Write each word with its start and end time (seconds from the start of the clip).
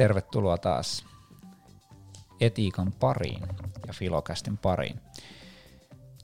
Tervetuloa 0.00 0.58
taas 0.58 1.04
etiikan 2.40 2.92
pariin 2.92 3.42
ja 3.86 3.92
filokästin 3.92 4.58
pariin. 4.58 5.00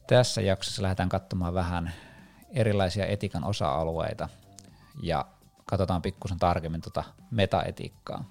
Tässä 0.07 0.41
jaksossa 0.41 0.83
lähdetään 0.83 1.09
katsomaan 1.09 1.55
vähän 1.55 1.93
erilaisia 2.51 3.07
etiikan 3.07 3.45
osa-alueita 3.45 4.29
ja 5.03 5.27
katsotaan 5.67 6.03
pikkusen 6.03 6.39
tarkemmin 6.39 6.81
tuota 6.81 7.05
metaetiikkaa. 7.31 8.25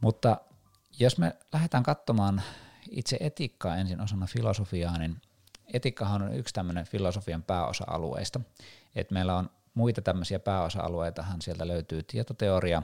Mutta 0.00 0.36
jos 0.98 1.18
me 1.18 1.36
lähdetään 1.52 1.82
katsomaan 1.82 2.42
itse 2.90 3.16
etiikkaa 3.20 3.76
ensin 3.76 4.00
osana 4.00 4.26
filosofiaa, 4.26 4.98
niin 4.98 5.16
etiikkahan 5.72 6.22
on 6.22 6.34
yksi 6.34 6.54
tämmöinen 6.54 6.86
filosofian 6.86 7.42
pääosa-alueista. 7.42 8.40
Et 8.94 9.10
meillä 9.10 9.36
on 9.36 9.50
muita 9.74 10.02
tämmöisiä 10.02 10.38
pääosa-alueitahan, 10.38 11.42
sieltä 11.42 11.68
löytyy 11.68 12.02
tietoteoria, 12.02 12.82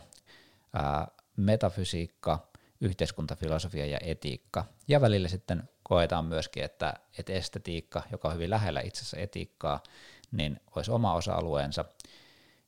metafysiikka, 1.37 2.49
yhteiskuntafilosofia 2.81 3.87
ja 3.87 3.99
etiikka. 4.03 4.65
Ja 4.89 5.01
välillä 5.01 5.29
sitten 5.29 5.69
koetaan 5.83 6.25
myöskin, 6.25 6.65
että, 6.65 6.95
että 7.19 7.33
estetiikka, 7.33 8.03
joka 8.13 8.29
on 8.29 8.35
hyvin 8.35 8.51
lähellä 8.51 8.81
itse 8.81 9.01
asiassa 9.01 9.17
etiikkaa, 9.17 9.83
niin 10.31 10.61
olisi 10.77 10.91
oma 10.91 11.15
osa-alueensa. 11.15 11.85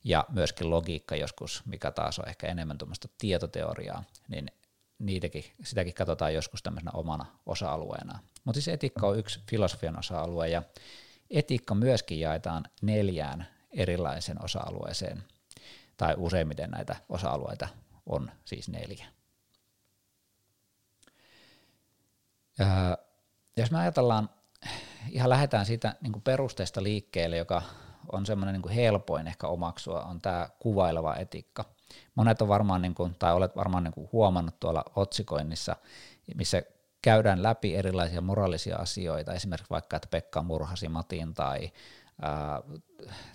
Ja 0.03 0.25
myöskin 0.29 0.69
logiikka 0.69 1.15
joskus, 1.15 1.63
mikä 1.65 1.91
taas 1.91 2.19
on 2.19 2.27
ehkä 2.27 2.47
enemmän 2.47 2.77
tuommoista 2.77 3.07
tietoteoriaa, 3.17 4.03
niin 4.27 4.51
niitäkin, 4.99 5.43
sitäkin 5.63 5.93
katsotaan 5.93 6.33
joskus 6.33 6.63
tämmöisenä 6.63 6.91
omana 6.93 7.25
osa-alueena. 7.45 8.19
Mutta 8.43 8.61
siis 8.61 8.67
etiikka 8.67 9.07
on 9.07 9.19
yksi 9.19 9.39
filosofian 9.49 9.99
osa-alue 9.99 10.49
ja 10.49 10.63
etiikka 11.29 11.75
myöskin 11.75 12.19
jaetaan 12.19 12.65
neljään 12.81 13.47
erilaisen 13.71 14.43
osa-alueeseen, 14.43 15.23
tai 15.97 16.13
useimmiten 16.17 16.69
näitä 16.69 16.95
osa-alueita 17.09 17.67
on 18.09 18.31
siis 18.45 18.69
neljä. 18.69 19.05
Ja 22.59 22.97
jos 23.57 23.71
me 23.71 23.79
ajatellaan, 23.79 24.29
ihan 25.09 25.29
lähdetään 25.29 25.65
siitä 25.65 25.95
niin 26.01 26.21
perusteesta 26.21 26.83
liikkeelle, 26.83 27.37
joka 27.37 27.61
on 28.11 28.25
semmoinen 28.25 28.61
niin 28.61 28.73
helpoin 28.73 29.27
ehkä 29.27 29.47
omaksua, 29.47 30.03
on 30.03 30.21
tämä 30.21 30.49
kuvaileva 30.59 31.15
etiikka. 31.15 31.65
Monet 32.15 32.41
on 32.41 32.47
varmaan, 32.47 32.81
niin 32.81 32.95
kuin, 32.95 33.15
tai 33.19 33.33
olet 33.33 33.55
varmaan 33.55 33.83
niin 33.83 33.93
kuin 33.93 34.09
huomannut 34.11 34.59
tuolla 34.59 34.83
otsikoinnissa, 34.95 35.75
missä 36.35 36.63
käydään 37.01 37.43
läpi 37.43 37.75
erilaisia 37.75 38.21
moraalisia 38.21 38.77
asioita, 38.77 39.33
esimerkiksi 39.33 39.69
vaikka, 39.69 39.95
että 39.95 40.07
Pekka 40.11 40.41
murhasi 40.41 40.89
Matin 40.89 41.33
tai 41.33 41.71
ää, 42.21 42.61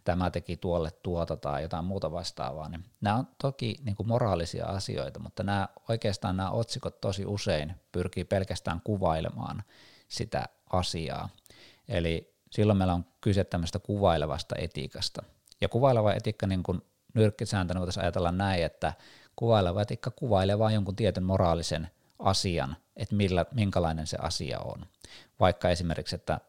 tämä 0.05 0.31
teki 0.31 0.57
tuolle 0.57 0.91
tuota 1.03 1.37
tai 1.37 1.63
jotain 1.63 1.85
muuta 1.85 2.13
vastaavaa, 2.13 2.69
niin 2.69 2.85
nämä 3.01 3.17
on 3.17 3.29
toki 3.43 3.77
niin 3.85 3.97
kuin 3.97 4.09
moraalisia 4.09 4.67
asioita, 4.67 5.21
mutta 5.21 5.43
nämä, 5.43 5.69
oikeastaan 5.89 6.37
nämä 6.37 6.51
otsikot 6.51 7.01
tosi 7.01 7.27
usein 7.27 7.75
pyrkii 7.93 8.25
pelkästään 8.25 8.81
kuvailemaan 8.85 9.63
sitä 10.09 10.45
asiaa. 10.73 11.29
Eli 11.89 12.35
silloin 12.51 12.77
meillä 12.77 12.95
on 12.95 13.05
kyse 13.21 13.45
tämmöistä 13.45 13.79
kuvailevasta 13.79 14.55
etiikasta. 14.59 15.23
Ja 15.61 15.69
kuvaileva 15.69 16.13
etiikka 16.13 16.47
niin 16.47 16.63
kuin 16.63 16.83
nyrkkisääntönä 17.15 17.81
voitaisiin 17.81 18.05
ajatella 18.05 18.33
näin, 18.33 18.65
että 18.65 18.93
kuvaileva 19.37 19.83
etiikka 19.83 20.11
kuvailee 20.11 20.59
vain 20.59 20.75
jonkun 20.75 20.97
tietyn 20.97 21.25
moraalisen 21.25 21.91
asian, 22.19 22.77
että 22.97 23.15
millä, 23.15 23.47
minkälainen 23.55 24.07
se 24.07 24.17
asia 24.21 24.61
on. 24.61 24.87
Vaikka 25.41 25.71
esimerkiksi, 25.71 26.15
että 26.15 26.41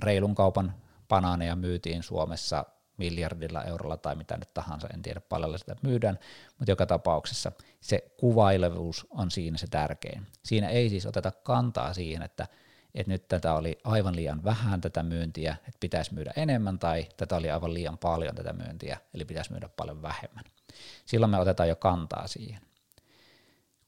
reilun 0.00 0.34
kaupan 0.34 0.74
banaaneja 1.08 1.56
myytiin 1.56 2.02
Suomessa 2.02 2.64
miljardilla 2.96 3.64
eurolla 3.64 3.96
tai 3.96 4.16
mitä 4.16 4.36
nyt 4.36 4.54
tahansa, 4.54 4.88
en 4.94 5.02
tiedä 5.02 5.20
paljon 5.20 5.58
sitä 5.58 5.76
myydään, 5.82 6.18
mutta 6.58 6.70
joka 6.70 6.86
tapauksessa 6.86 7.52
se 7.80 8.12
kuvailevuus 8.16 9.06
on 9.10 9.30
siinä 9.30 9.58
se 9.58 9.66
tärkein. 9.66 10.26
Siinä 10.44 10.68
ei 10.68 10.88
siis 10.88 11.06
oteta 11.06 11.30
kantaa 11.30 11.94
siihen, 11.94 12.22
että, 12.22 12.48
että 12.94 13.12
nyt 13.12 13.28
tätä 13.28 13.54
oli 13.54 13.78
aivan 13.84 14.16
liian 14.16 14.44
vähän 14.44 14.80
tätä 14.80 15.02
myyntiä, 15.02 15.56
että 15.58 15.78
pitäisi 15.80 16.14
myydä 16.14 16.32
enemmän, 16.36 16.78
tai 16.78 17.06
tätä 17.16 17.36
oli 17.36 17.50
aivan 17.50 17.74
liian 17.74 17.98
paljon 17.98 18.34
tätä 18.34 18.52
myyntiä, 18.52 18.98
eli 19.14 19.24
pitäisi 19.24 19.52
myydä 19.52 19.68
paljon 19.68 20.02
vähemmän. 20.02 20.44
Silloin 21.04 21.30
me 21.30 21.38
otetaan 21.38 21.68
jo 21.68 21.76
kantaa 21.76 22.26
siihen. 22.26 22.67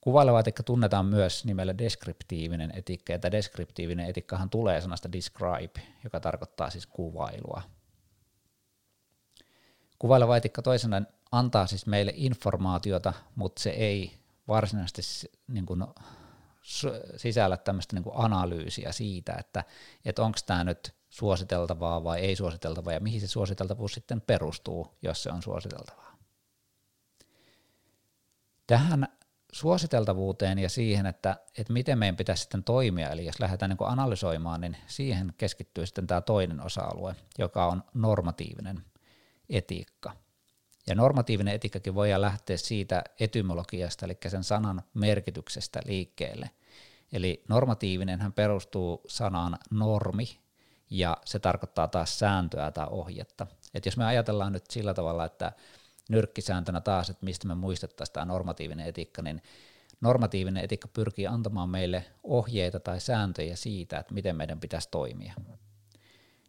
Kuvaileva 0.00 0.40
etiikka 0.40 0.62
tunnetaan 0.62 1.06
myös 1.06 1.44
nimellä 1.44 1.78
deskriptiivinen 1.78 2.70
etiikka, 2.74 3.12
ja 3.12 3.18
tämä 3.18 3.32
deskriptiivinen 3.32 4.06
etikkahan 4.06 4.50
tulee 4.50 4.80
sanasta 4.80 5.12
describe, 5.12 5.80
joka 6.04 6.20
tarkoittaa 6.20 6.70
siis 6.70 6.86
kuvailua. 6.86 7.62
Kuvaileva 9.98 10.36
etiikka 10.36 10.62
toisena 10.62 11.02
antaa 11.32 11.66
siis 11.66 11.86
meille 11.86 12.12
informaatiota, 12.16 13.12
mutta 13.34 13.62
se 13.62 13.70
ei 13.70 14.18
varsinaisesti 14.48 15.32
niin 15.48 15.66
kuin 15.66 15.84
sisällä 17.16 17.56
tämmöistä 17.56 17.96
niin 17.96 18.04
analyysiä 18.14 18.92
siitä, 18.92 19.32
että, 19.32 19.64
että 20.04 20.22
onko 20.22 20.38
tämä 20.46 20.64
nyt 20.64 20.94
suositeltavaa 21.08 22.04
vai 22.04 22.20
ei 22.20 22.36
suositeltavaa 22.36 22.92
ja 22.92 23.00
mihin 23.00 23.20
se 23.20 23.26
suositeltavuus 23.26 23.92
sitten 23.92 24.20
perustuu, 24.20 24.98
jos 25.02 25.22
se 25.22 25.30
on 25.30 25.42
suositeltavaa. 25.42 26.16
Tähän 28.66 29.19
suositeltavuuteen 29.52 30.58
ja 30.58 30.68
siihen, 30.68 31.06
että, 31.06 31.36
että 31.58 31.72
miten 31.72 31.98
meidän 31.98 32.16
pitäisi 32.16 32.40
sitten 32.40 32.64
toimia, 32.64 33.10
eli 33.10 33.26
jos 33.26 33.40
lähdetään 33.40 33.68
niin 33.68 33.88
analysoimaan, 33.88 34.60
niin 34.60 34.76
siihen 34.86 35.32
keskittyy 35.38 35.86
sitten 35.86 36.06
tämä 36.06 36.20
toinen 36.20 36.60
osa-alue, 36.60 37.16
joka 37.38 37.66
on 37.66 37.82
normatiivinen 37.94 38.84
etiikka. 39.48 40.12
Ja 40.86 40.94
normatiivinen 40.94 41.54
etiikkakin 41.54 41.94
voi 41.94 42.20
lähteä 42.20 42.56
siitä 42.56 43.04
etymologiasta, 43.20 44.06
eli 44.06 44.18
sen 44.28 44.44
sanan 44.44 44.82
merkityksestä 44.94 45.80
liikkeelle. 45.84 46.50
Eli 47.12 47.44
normatiivinen 47.48 48.20
hän 48.20 48.32
perustuu 48.32 49.00
sanaan 49.08 49.58
normi, 49.70 50.38
ja 50.90 51.16
se 51.24 51.38
tarkoittaa 51.38 51.88
taas 51.88 52.18
sääntöä 52.18 52.70
tai 52.70 52.86
ohjetta. 52.90 53.46
Et 53.74 53.86
jos 53.86 53.96
me 53.96 54.04
ajatellaan 54.04 54.52
nyt 54.52 54.64
sillä 54.70 54.94
tavalla, 54.94 55.24
että 55.24 55.52
nyrkkisääntönä 56.10 56.80
taas, 56.80 57.10
että 57.10 57.24
mistä 57.24 57.48
me 57.48 57.54
muistettaisiin 57.54 58.12
tämä 58.12 58.26
normatiivinen 58.26 58.86
etiikka, 58.86 59.22
niin 59.22 59.42
normatiivinen 60.00 60.64
etiikka 60.64 60.88
pyrkii 60.88 61.26
antamaan 61.26 61.68
meille 61.68 62.04
ohjeita 62.22 62.80
tai 62.80 63.00
sääntöjä 63.00 63.56
siitä, 63.56 63.98
että 63.98 64.14
miten 64.14 64.36
meidän 64.36 64.60
pitäisi 64.60 64.88
toimia. 64.90 65.34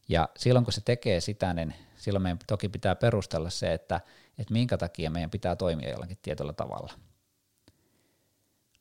Ja 0.10 0.30
silloin 0.38 0.66
kun 0.66 0.74
se 0.74 0.82
tekee 0.82 1.20
sitä, 1.20 1.54
niin 1.54 1.74
silloin 1.96 2.24
meidän 2.24 2.40
toki 2.48 2.70
pitää 2.70 2.96
perustella 2.96 3.50
se, 3.50 3.74
että, 3.74 4.02
että 4.38 4.54
minkä 4.54 4.78
takia 4.78 5.10
meidän 5.10 5.30
pitää 5.30 5.56
toimia 5.56 5.90
jollakin 5.90 6.18
tietyllä 6.22 6.54
tavalla. 6.54 6.94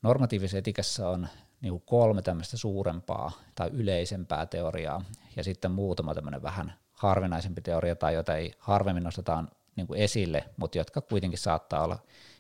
Normatiivisessa 0.02 0.58
etikassa 0.58 1.08
on 1.08 1.28
niin 1.60 1.70
kuin 1.70 1.82
kolme 1.86 2.22
tämmöistä 2.22 2.56
suurempaa 2.56 3.32
tai 3.54 3.70
yleisempää 3.72 4.46
teoriaa 4.46 5.04
ja 5.36 5.44
sitten 5.44 5.70
muutama 5.70 6.14
tämmöinen 6.14 6.42
vähän 6.42 6.72
harvinaisempi 6.92 7.60
teoria 7.60 7.96
tai 7.96 8.14
jota 8.14 8.36
ei 8.36 8.54
harvemmin 8.58 9.02
nostetaan 9.02 9.48
niin 9.76 9.86
kuin 9.86 10.00
esille, 10.00 10.44
mutta 10.56 10.78
jotka 10.78 11.00
kuitenkin 11.00 11.38
saattaa 11.38 11.84
olla 11.84 11.98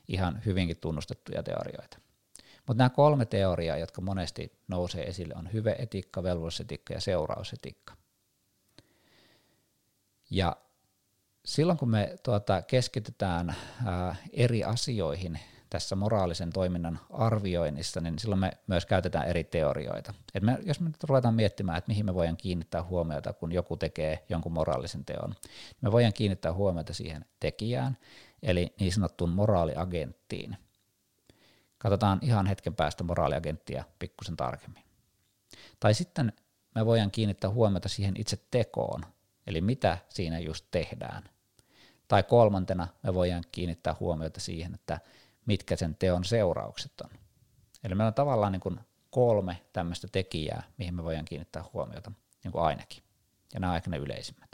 ihan 0.08 0.42
hyvinkin 0.46 0.76
tunnustettuja 0.76 1.42
teorioita. 1.42 1.98
Mutta 2.66 2.78
nämä 2.78 2.90
kolme 2.90 3.26
teoriaa, 3.26 3.76
jotka 3.76 4.00
monesti 4.00 4.52
nousee 4.68 5.04
esille, 5.04 5.34
on 5.36 5.52
hyveetiikka, 5.52 6.22
velvollisuusetiikka 6.22 6.94
ja 6.94 7.00
seurausetiikka. 7.00 7.94
Ja 10.30 10.56
silloin 11.44 11.78
kun 11.78 11.90
me 11.90 12.16
tuota, 12.22 12.62
keskitytään 12.62 13.54
ää, 13.86 14.16
eri 14.32 14.64
asioihin 14.64 15.40
tässä 15.70 15.96
moraalisen 15.96 16.52
toiminnan 16.52 17.00
arvioinnissa, 17.10 18.00
niin 18.00 18.18
silloin 18.18 18.40
me 18.40 18.50
myös 18.66 18.86
käytetään 18.86 19.26
eri 19.28 19.44
teorioita. 19.44 20.14
Et 20.34 20.42
me, 20.42 20.58
jos 20.62 20.80
me 20.80 20.88
nyt 20.88 21.04
ruvetaan 21.04 21.34
miettimään, 21.34 21.78
että 21.78 21.88
mihin 21.88 22.06
me 22.06 22.14
voidaan 22.14 22.36
kiinnittää 22.36 22.82
huomiota, 22.82 23.32
kun 23.32 23.52
joku 23.52 23.76
tekee 23.76 24.24
jonkun 24.28 24.52
moraalisen 24.52 25.04
teon, 25.04 25.34
me 25.80 25.92
voidaan 25.92 26.12
kiinnittää 26.12 26.52
huomiota 26.52 26.94
siihen 26.94 27.24
tekijään, 27.40 27.96
eli 28.42 28.74
niin 28.80 28.92
sanottuun 28.92 29.30
moraaliagenttiin. 29.30 30.56
Katsotaan 31.78 32.18
ihan 32.22 32.46
hetken 32.46 32.74
päästä 32.74 33.04
moraaliagenttia 33.04 33.84
pikkusen 33.98 34.36
tarkemmin. 34.36 34.84
Tai 35.80 35.94
sitten 35.94 36.32
me 36.74 36.86
voidaan 36.86 37.10
kiinnittää 37.10 37.50
huomiota 37.50 37.88
siihen 37.88 38.14
itse 38.18 38.38
tekoon, 38.50 39.00
eli 39.46 39.60
mitä 39.60 39.98
siinä 40.08 40.38
just 40.38 40.66
tehdään. 40.70 41.22
Tai 42.08 42.22
kolmantena 42.22 42.88
me 43.02 43.14
voidaan 43.14 43.44
kiinnittää 43.52 43.96
huomiota 44.00 44.40
siihen, 44.40 44.74
että 44.74 45.00
mitkä 45.46 45.76
sen 45.76 45.96
teon 45.98 46.24
seuraukset 46.24 47.00
on. 47.00 47.10
Eli 47.84 47.94
meillä 47.94 48.08
on 48.08 48.14
tavallaan 48.14 48.52
niin 48.52 48.60
kuin 48.60 48.80
kolme 49.10 49.62
tämmöistä 49.72 50.08
tekijää, 50.12 50.62
mihin 50.78 50.94
me 50.94 51.04
voidaan 51.04 51.24
kiinnittää 51.24 51.64
huomiota 51.72 52.12
niin 52.44 52.52
kuin 52.52 52.64
ainakin. 52.64 53.02
Ja 53.54 53.60
nämä 53.60 53.72
ovat 53.72 53.76
ehkä 53.76 53.90
ne 53.90 53.96
yleisimmät. 53.96 54.50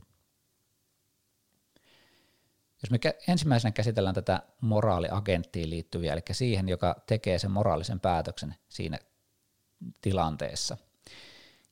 Jos 2.82 2.90
me 2.90 2.98
ensimmäisenä 3.28 3.72
käsitellään 3.72 4.14
tätä 4.14 4.42
moraaliagenttiin 4.60 5.70
liittyviä, 5.70 6.12
eli 6.12 6.22
siihen, 6.32 6.68
joka 6.68 7.02
tekee 7.06 7.38
sen 7.38 7.50
moraalisen 7.50 8.00
päätöksen 8.00 8.54
siinä 8.68 8.98
tilanteessa. 10.00 10.76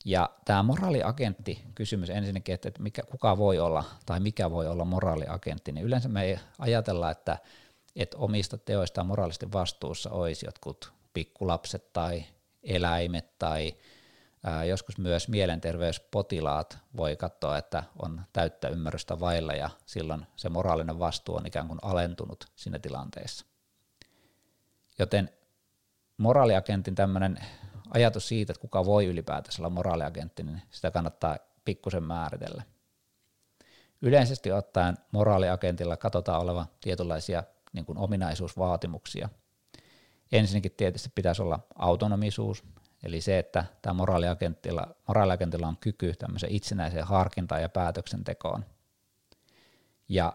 Ja 0.04 0.30
tämä 0.44 0.62
moraaliagentti 0.62 1.64
kysymys 1.74 2.10
ensinnäkin, 2.10 2.54
että 2.54 2.70
mikä, 2.78 3.02
kuka 3.02 3.38
voi 3.38 3.58
olla 3.58 3.84
tai 4.06 4.20
mikä 4.20 4.50
voi 4.50 4.66
olla 4.66 4.84
moraaliagentti, 4.84 5.72
niin 5.72 5.86
yleensä 5.86 6.08
me 6.08 6.22
ei 6.22 6.38
ajatella, 6.58 7.10
että 7.10 7.38
että 7.96 8.16
omista 8.16 8.58
teoistaan 8.58 9.06
moraalisesti 9.06 9.52
vastuussa 9.52 10.10
olisi 10.10 10.46
jotkut 10.46 10.92
pikkulapset 11.12 11.92
tai 11.92 12.24
eläimet 12.62 13.38
tai 13.38 13.76
ää, 14.44 14.64
joskus 14.64 14.98
myös 14.98 15.28
mielenterveyspotilaat 15.28 16.78
voi 16.96 17.16
katsoa, 17.16 17.58
että 17.58 17.84
on 18.02 18.22
täyttä 18.32 18.68
ymmärrystä 18.68 19.20
vailla 19.20 19.52
ja 19.52 19.70
silloin 19.86 20.26
se 20.36 20.48
moraalinen 20.48 20.98
vastuu 20.98 21.36
on 21.36 21.46
ikään 21.46 21.68
kuin 21.68 21.78
alentunut 21.82 22.46
siinä 22.56 22.78
tilanteessa. 22.78 23.46
Joten 24.98 25.30
moraaliagentin 26.16 26.94
tämmöinen 26.94 27.38
ajatus 27.90 28.28
siitä, 28.28 28.52
että 28.52 28.60
kuka 28.60 28.84
voi 28.84 29.06
ylipäätänsä 29.06 29.62
olla 29.62 29.70
moraaliagentti, 29.70 30.42
niin 30.42 30.62
sitä 30.70 30.90
kannattaa 30.90 31.38
pikkusen 31.64 32.02
määritellä. 32.02 32.62
Yleisesti 34.02 34.52
ottaen 34.52 34.96
moraaliagentilla 35.12 35.96
katsotaan 35.96 36.42
olevan 36.42 36.66
tietynlaisia 36.80 37.42
niin 37.74 37.84
kuin 37.84 37.98
ominaisuusvaatimuksia. 37.98 39.28
Ensinnäkin 40.32 40.72
tietysti 40.76 41.08
pitäisi 41.14 41.42
olla 41.42 41.58
autonomisuus, 41.74 42.64
eli 43.02 43.20
se, 43.20 43.38
että 43.38 43.64
tämä 43.82 43.94
moraaliagentilla, 43.94 44.94
moraaliagentilla 45.08 45.68
on 45.68 45.76
kyky 45.76 46.14
tämmöiseen 46.18 46.52
itsenäiseen 46.52 47.06
harkintaan 47.06 47.62
ja 47.62 47.68
päätöksentekoon. 47.68 48.64
Ja 50.08 50.32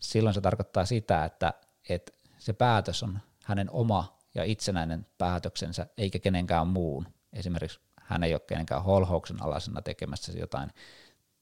silloin 0.00 0.34
se 0.34 0.40
tarkoittaa 0.40 0.84
sitä, 0.84 1.24
että, 1.24 1.54
että 1.88 2.12
se 2.38 2.52
päätös 2.52 3.02
on 3.02 3.18
hänen 3.44 3.70
oma 3.70 4.18
ja 4.34 4.44
itsenäinen 4.44 5.06
päätöksensä, 5.18 5.86
eikä 5.96 6.18
kenenkään 6.18 6.66
muun. 6.66 7.06
Esimerkiksi 7.32 7.80
hän 8.00 8.24
ei 8.24 8.34
ole 8.34 8.40
kenenkään 8.40 8.84
holhouksen 8.84 9.42
alaisena 9.42 9.82
tekemässä 9.82 10.32
jotain 10.32 10.70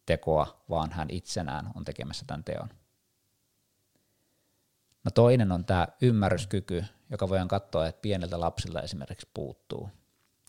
tekoa, 0.07 0.65
vaan 0.71 0.93
hän 0.93 1.11
itsenään 1.11 1.71
on 1.75 1.85
tekemässä 1.85 2.25
tämän 2.27 2.45
teon. 2.45 2.69
No 5.05 5.11
toinen 5.11 5.53
on 5.53 5.65
tämä 5.65 5.89
ymmärryskyky, 6.03 6.85
joka 7.11 7.29
voidaan 7.29 7.49
katsoa, 7.49 7.87
että 7.87 8.03
pieneltä 8.03 8.41
lapsilta 8.41 8.83
esimerkiksi 8.83 9.29
puuttuu. 9.35 9.91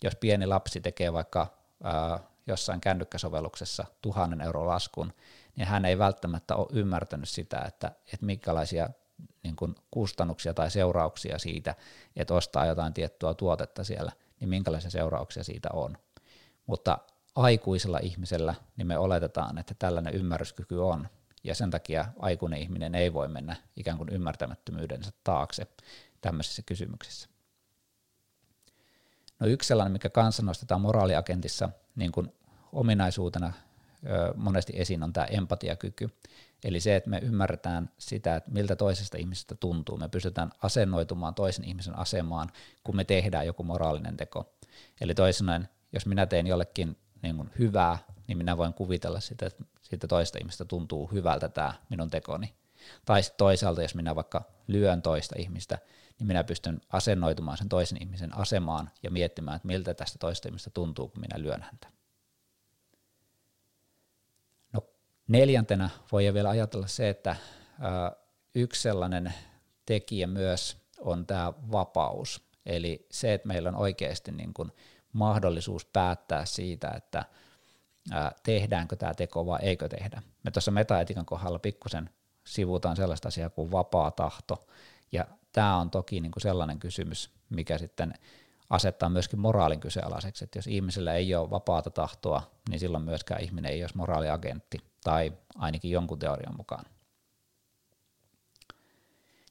Jos 0.04 0.16
pieni 0.16 0.46
lapsi 0.46 0.82
tekee 0.82 1.14
vaikka 1.14 1.48
ää, 1.84 2.20
jossain 2.48 2.82
kännykkäsovelluksessa 2.82 3.86
tuhannen 4.02 4.42
euro 4.42 4.68
laskun, 4.68 5.14
niin 5.56 5.68
hän 5.68 5.86
ei 5.86 5.98
välttämättä 5.98 6.56
ole 6.56 6.68
ymmärtänyt 6.74 7.30
sitä, 7.30 7.60
että, 7.68 7.92
että 8.14 8.26
minkälaisia 8.26 8.90
niin 9.44 9.56
kuin 9.56 9.76
kustannuksia 9.92 10.54
tai 10.54 10.72
seurauksia 10.72 11.40
siitä, 11.40 11.76
että 12.16 12.34
ostaa 12.34 12.66
jotain 12.66 12.94
tiettyä 12.94 13.34
tuotetta 13.34 13.84
siellä, 13.84 14.12
niin 14.40 14.50
minkälaisia 14.50 14.92
seurauksia 14.92 15.44
siitä 15.44 15.70
on. 15.74 15.98
Mutta 16.66 16.98
aikuisella 17.36 18.00
ihmisellä 18.02 18.56
niin 18.78 18.88
me 18.88 18.98
oletetaan, 18.98 19.58
että 19.58 19.76
tällainen 19.80 20.14
ymmärryskyky 20.14 20.78
on, 20.78 21.08
ja 21.46 21.56
sen 21.56 21.72
takia 21.72 22.06
aikuinen 22.20 22.62
ihminen 22.62 22.96
ei 22.96 23.14
voi 23.14 23.28
mennä 23.28 23.56
ikään 23.76 23.98
kuin 23.98 24.10
ymmärtämättömyydensä 24.10 25.12
taakse 25.24 25.68
tämmöisissä 26.22 26.62
kysymyksissä. 26.66 27.30
No 29.40 29.48
yksi 29.48 29.68
sellainen, 29.68 29.92
mikä 29.92 30.10
kanssa 30.10 30.44
nostetaan 30.44 30.82
moraaliagentissa 30.82 31.70
niin 31.96 32.12
kuin 32.12 32.34
ominaisuutena 32.72 33.54
ö, 34.06 34.34
monesti 34.36 34.74
esiin, 34.76 35.04
on 35.04 35.14
tämä 35.14 35.26
empatiakyky. 35.26 36.10
Eli 36.64 36.80
se, 36.80 36.96
että 36.96 37.10
me 37.10 37.20
ymmärretään 37.24 37.90
sitä, 37.98 38.36
että 38.36 38.52
miltä 38.52 38.76
toisesta 38.76 39.18
ihmisestä 39.18 39.56
tuntuu. 39.56 39.98
Me 39.98 40.10
pystytään 40.10 40.52
asennoitumaan 40.62 41.36
toisen 41.36 41.66
ihmisen 41.66 42.00
asemaan, 42.00 42.52
kun 42.84 42.96
me 42.96 43.04
tehdään 43.04 43.46
joku 43.46 43.64
moraalinen 43.64 44.18
teko. 44.18 44.54
Eli 45.02 45.16
toisin 45.16 45.68
jos 45.94 46.06
minä 46.06 46.26
teen 46.26 46.48
jollekin 46.48 46.98
niin 47.22 47.36
kuin 47.36 47.52
hyvää, 47.60 47.98
niin 48.28 48.38
minä 48.38 48.58
voin 48.58 48.74
kuvitella 48.74 49.20
sitä, 49.20 49.46
että 49.46 49.64
siitä 49.90 50.08
toista 50.08 50.38
ihmistä 50.38 50.66
tuntuu 50.66 51.08
hyvältä 51.08 51.50
tämä 51.50 51.74
minun 51.90 52.10
tekoni. 52.10 52.54
Tai 53.06 53.22
toisaalta, 53.38 53.82
jos 53.82 53.96
minä 53.96 54.16
vaikka 54.16 54.44
lyön 54.68 55.02
toista 55.02 55.36
ihmistä, 55.38 55.78
niin 56.20 56.28
minä 56.28 56.44
pystyn 56.44 56.82
asennoitumaan 56.90 57.58
sen 57.58 57.70
toisen 57.70 58.02
ihmisen 58.02 58.38
asemaan 58.38 58.92
ja 59.04 59.12
miettimään, 59.12 59.56
että 59.56 59.68
miltä 59.68 59.94
tästä 59.94 60.20
toista 60.20 60.48
ihmistä 60.48 60.70
tuntuu, 60.70 61.08
kun 61.08 61.22
minä 61.22 61.44
lyön 61.44 61.62
häntä. 61.62 61.88
No 64.74 64.88
neljäntenä 65.28 65.90
voi 66.12 66.34
vielä 66.34 66.50
ajatella 66.50 66.88
se, 66.88 67.10
että 67.10 67.36
yksi 68.56 68.82
sellainen 68.82 69.34
tekijä 69.86 70.28
myös 70.28 70.78
on 71.00 71.26
tämä 71.28 71.54
vapaus. 71.72 72.46
Eli 72.66 73.08
se, 73.12 73.34
että 73.34 73.48
meillä 73.48 73.70
on 73.70 73.76
oikeasti 73.76 74.32
niin 74.32 74.54
kuin 74.54 74.72
mahdollisuus 75.14 75.86
päättää 75.86 76.46
siitä, 76.46 76.90
että 76.90 77.26
tehdäänkö 78.44 78.96
tämä 78.96 79.14
teko 79.14 79.46
vai 79.46 79.60
eikö 79.62 79.90
tehdä. 79.90 80.22
Me 80.44 80.52
tuossa 80.52 80.72
metaetikan 80.72 81.26
kohdalla 81.26 81.60
pikkusen 81.60 82.10
sivutaan 82.44 82.96
sellaista 82.96 83.28
asiaa 83.28 83.50
kuin 83.50 83.72
vapaa 83.72 84.12
tahto, 84.12 84.68
ja 85.12 85.28
tämä 85.52 85.78
on 85.78 85.90
toki 85.90 86.22
niin 86.22 86.32
kuin 86.32 86.42
sellainen 86.42 86.80
kysymys, 86.80 87.30
mikä 87.50 87.78
sitten 87.78 88.14
asettaa 88.70 89.10
myöskin 89.10 89.40
moraalin 89.40 89.80
kyseenalaiseksi, 89.80 90.44
että 90.44 90.58
jos 90.58 90.68
ihmisellä 90.68 91.14
ei 91.14 91.36
ole 91.36 91.50
vapaata 91.50 91.90
tahtoa, 91.90 92.52
niin 92.70 92.80
silloin 92.80 93.04
myöskään 93.04 93.44
ihminen 93.44 93.72
ei 93.72 93.84
olisi 93.84 93.98
moraaliagentti, 93.98 94.78
tai 95.04 95.34
ainakin 95.56 95.92
jonkun 95.92 96.20
teorian 96.20 96.58
mukaan. 96.58 96.86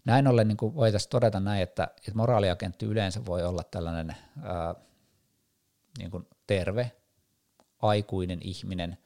Näin 0.05 0.29
ollen 0.29 0.49
niin 0.49 0.75
voitaisiin 0.75 1.11
todeta 1.11 1.41
näin, 1.41 1.63
että, 1.63 1.85
että 1.85 2.15
moraaliagentti 2.15 2.87
yleensä 2.87 3.27
voi 3.27 3.43
olla 3.43 3.63
tällainen 3.65 4.17
ää, 4.43 4.75
niin 5.99 6.11
kuin 6.11 6.29
terve, 6.47 6.93
aikuinen 7.85 8.39
ihminen, 8.43 8.99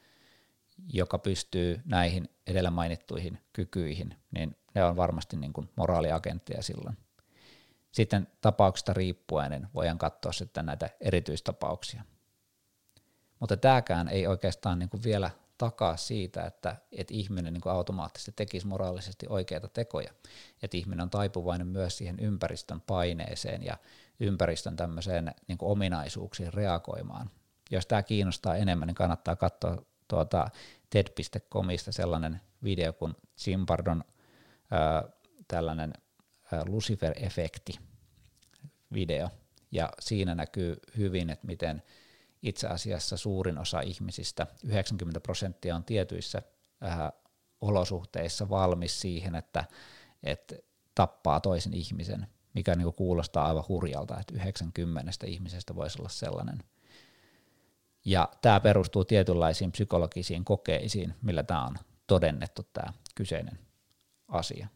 joka 0.93 1.19
pystyy 1.19 1.81
näihin 1.85 2.29
edellä 2.47 2.71
mainittuihin 2.71 3.39
kykyihin, 3.53 4.15
niin 4.31 4.57
ne 4.75 4.85
on 4.85 4.97
varmasti 4.97 5.37
niin 5.37 5.53
kuin 5.53 5.69
moraaliagentteja 5.77 6.63
silloin. 6.63 6.97
Sitten 7.93 8.29
tapauksesta 8.41 8.93
riippuen 8.93 9.51
niin 9.51 9.69
voidaan 9.75 9.99
katsoa 9.99 10.33
sitten 10.33 10.67
näitä 10.67 10.91
erityistapauksia. 11.01 12.03
Mutta 13.41 13.57
tämäkään 13.57 14.09
ei 14.09 14.27
oikeastaan 14.27 14.79
niin 14.79 14.89
kuin 14.89 15.03
vielä 15.03 15.31
takaa 15.59 15.97
siitä, 15.97 16.45
että, 16.45 16.77
että 16.93 17.15
ihminen 17.15 17.53
niin 17.53 17.61
kuin 17.61 17.73
automaattisesti 17.73 18.33
tekisi 18.37 18.67
moraalisesti 18.67 19.27
oikeita 19.29 19.69
tekoja. 19.69 20.11
Että 20.63 20.77
ihminen 20.77 21.01
on 21.01 21.11
taipuvainen 21.11 21.67
myös 21.67 21.99
siihen 21.99 22.21
ympäristön 22.21 22.81
paineeseen 22.81 23.65
ja 23.65 23.77
ympäristön 24.21 24.77
tämmöiseen 24.77 25.35
niin 25.49 25.59
kuin 25.59 25.73
ominaisuuksiin 25.73 26.55
reagoimaan. 26.55 27.31
Jos 27.71 27.87
tämä 27.87 28.03
kiinnostaa 28.03 28.57
enemmän, 28.57 28.87
niin 28.87 28.95
kannattaa 28.95 29.37
katsoa 29.37 29.83
tuota 30.09 30.51
TED.comista 30.91 31.93
sellainen 31.93 32.41
video 32.65 32.93
kuin 32.93 33.15
Zimpardon 33.39 34.05
ää, 34.71 35.05
tällainen 35.49 35.93
ää, 36.53 36.65
Lucifer-efekti 36.65 37.81
video, 38.93 39.29
ja 39.71 39.89
siinä 40.01 40.35
näkyy 40.35 40.77
hyvin, 40.97 41.31
että 41.31 41.47
miten 41.47 41.83
itse 42.43 42.67
asiassa 42.67 43.17
suurin 43.17 43.59
osa 43.59 43.81
ihmisistä, 43.81 44.47
90 44.65 45.21
prosenttia 45.21 45.77
on 45.77 45.85
tietyissä 45.85 46.43
ää, 46.81 47.13
olosuhteissa 47.61 48.49
valmis 48.49 49.01
siihen, 49.01 49.35
että, 49.35 49.65
että 50.23 50.55
tappaa 50.95 51.41
toisen 51.41 51.75
ihmisen, 51.75 52.27
mikä 52.55 52.75
niin 52.75 52.95
kuulostaa 52.95 53.47
aivan 53.47 53.65
hurjalta, 53.69 54.21
että 54.21 54.35
90 54.35 55.13
ihmisestä 55.27 55.75
voisi 55.75 55.99
olla 55.99 56.09
sellainen. 56.09 56.59
Ja 58.09 58.29
tämä 58.43 58.61
perustuu 58.61 59.05
tietynlaisiin 59.05 59.73
psykologisiin 59.73 60.45
kokeisiin, 60.45 61.15
millä 61.23 61.43
tämä 61.43 61.65
on 61.65 61.77
todennettu 62.07 62.62
tämä 62.73 62.93
kyseinen 63.15 63.59
asia. 64.29 64.69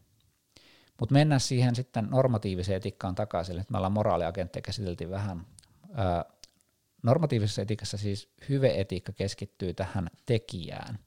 Mutta 0.99 1.13
mennään 1.13 1.41
siihen 1.41 1.75
sitten 1.75 2.07
normatiiviseen 2.09 2.77
etikkaan 2.77 3.15
takaisin, 3.15 3.59
että 3.59 3.71
me 3.71 3.77
ollaan 3.77 3.91
moraaliagentteja 3.91 4.61
käsiteltiin 4.61 5.09
vähän. 5.09 5.45
Ää, 5.93 6.25
normatiivisessa 7.03 7.61
etikassa 7.61 7.97
siis 7.97 8.29
hyveetiikka 8.49 9.11
keskittyy 9.11 9.73
tähän 9.73 10.09
tekijään, 10.25 10.99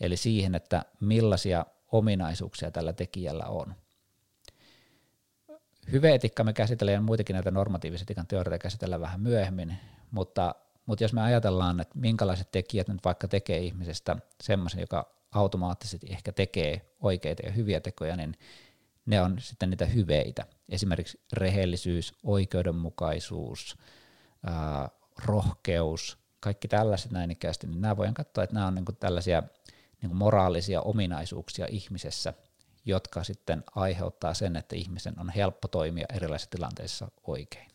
eli 0.00 0.16
siihen, 0.16 0.54
että 0.54 0.84
millaisia 1.00 1.66
ominaisuuksia 1.92 2.70
tällä 2.70 2.92
tekijällä 2.92 3.44
on. 3.44 3.74
Hyveetikka 5.92 6.44
me 6.44 6.52
käsitellään 6.52 7.04
muitakin 7.04 7.34
näitä 7.34 7.50
normatiivisen 7.50 8.04
etikan 8.04 8.26
teorioita 8.26 8.62
käsitellään 8.62 9.00
vähän 9.00 9.20
myöhemmin, 9.20 9.76
mutta, 10.10 10.54
mutta 10.86 11.04
jos 11.04 11.12
me 11.12 11.22
ajatellaan, 11.22 11.80
että 11.80 11.98
minkälaiset 11.98 12.50
tekijät 12.52 12.88
nyt 12.88 13.04
vaikka 13.04 13.28
tekee 13.28 13.58
ihmisestä 13.58 14.16
semmoisen, 14.42 14.80
joka 14.80 15.16
automaattisesti 15.30 16.06
ehkä 16.10 16.32
tekee 16.32 16.94
oikeita 17.00 17.42
ja 17.46 17.52
hyviä 17.52 17.80
tekoja, 17.80 18.16
niin 18.16 18.34
ne 19.06 19.20
on 19.20 19.36
sitten 19.40 19.70
niitä 19.70 19.86
hyveitä. 19.86 20.46
Esimerkiksi 20.68 21.20
rehellisyys, 21.32 22.14
oikeudenmukaisuus, 22.22 23.76
ää, 24.46 24.88
rohkeus, 25.24 26.18
kaikki 26.40 26.68
tällaiset 26.68 27.12
näin 27.12 27.30
ikäisesti, 27.30 27.66
niin 27.66 27.80
nämä 27.80 27.96
voidaan 27.96 28.14
katsoa, 28.14 28.44
että 28.44 28.54
nämä 28.54 28.66
on 28.66 28.74
niin 28.74 28.84
tällaisia 29.00 29.42
niin 30.02 30.16
moraalisia 30.16 30.80
ominaisuuksia 30.80 31.66
ihmisessä, 31.70 32.34
jotka 32.84 33.24
sitten 33.24 33.64
aiheuttaa 33.74 34.34
sen, 34.34 34.56
että 34.56 34.76
ihmisen 34.76 35.20
on 35.20 35.30
helppo 35.30 35.68
toimia 35.68 36.06
erilaisissa 36.14 36.50
tilanteissa 36.50 37.08
oikein. 37.26 37.70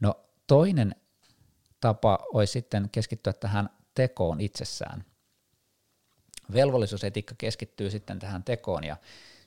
No 0.00 0.14
toinen 0.46 0.94
tapa 1.80 2.18
olisi 2.32 2.52
sitten 2.52 2.88
keskittyä 2.92 3.32
tähän 3.32 3.70
tekoon 3.94 4.40
itsessään. 4.40 5.04
Velvollisuusetiikka 6.52 7.34
keskittyy 7.38 7.90
sitten 7.90 8.18
tähän 8.18 8.44
tekoon 8.44 8.84
ja 8.84 8.96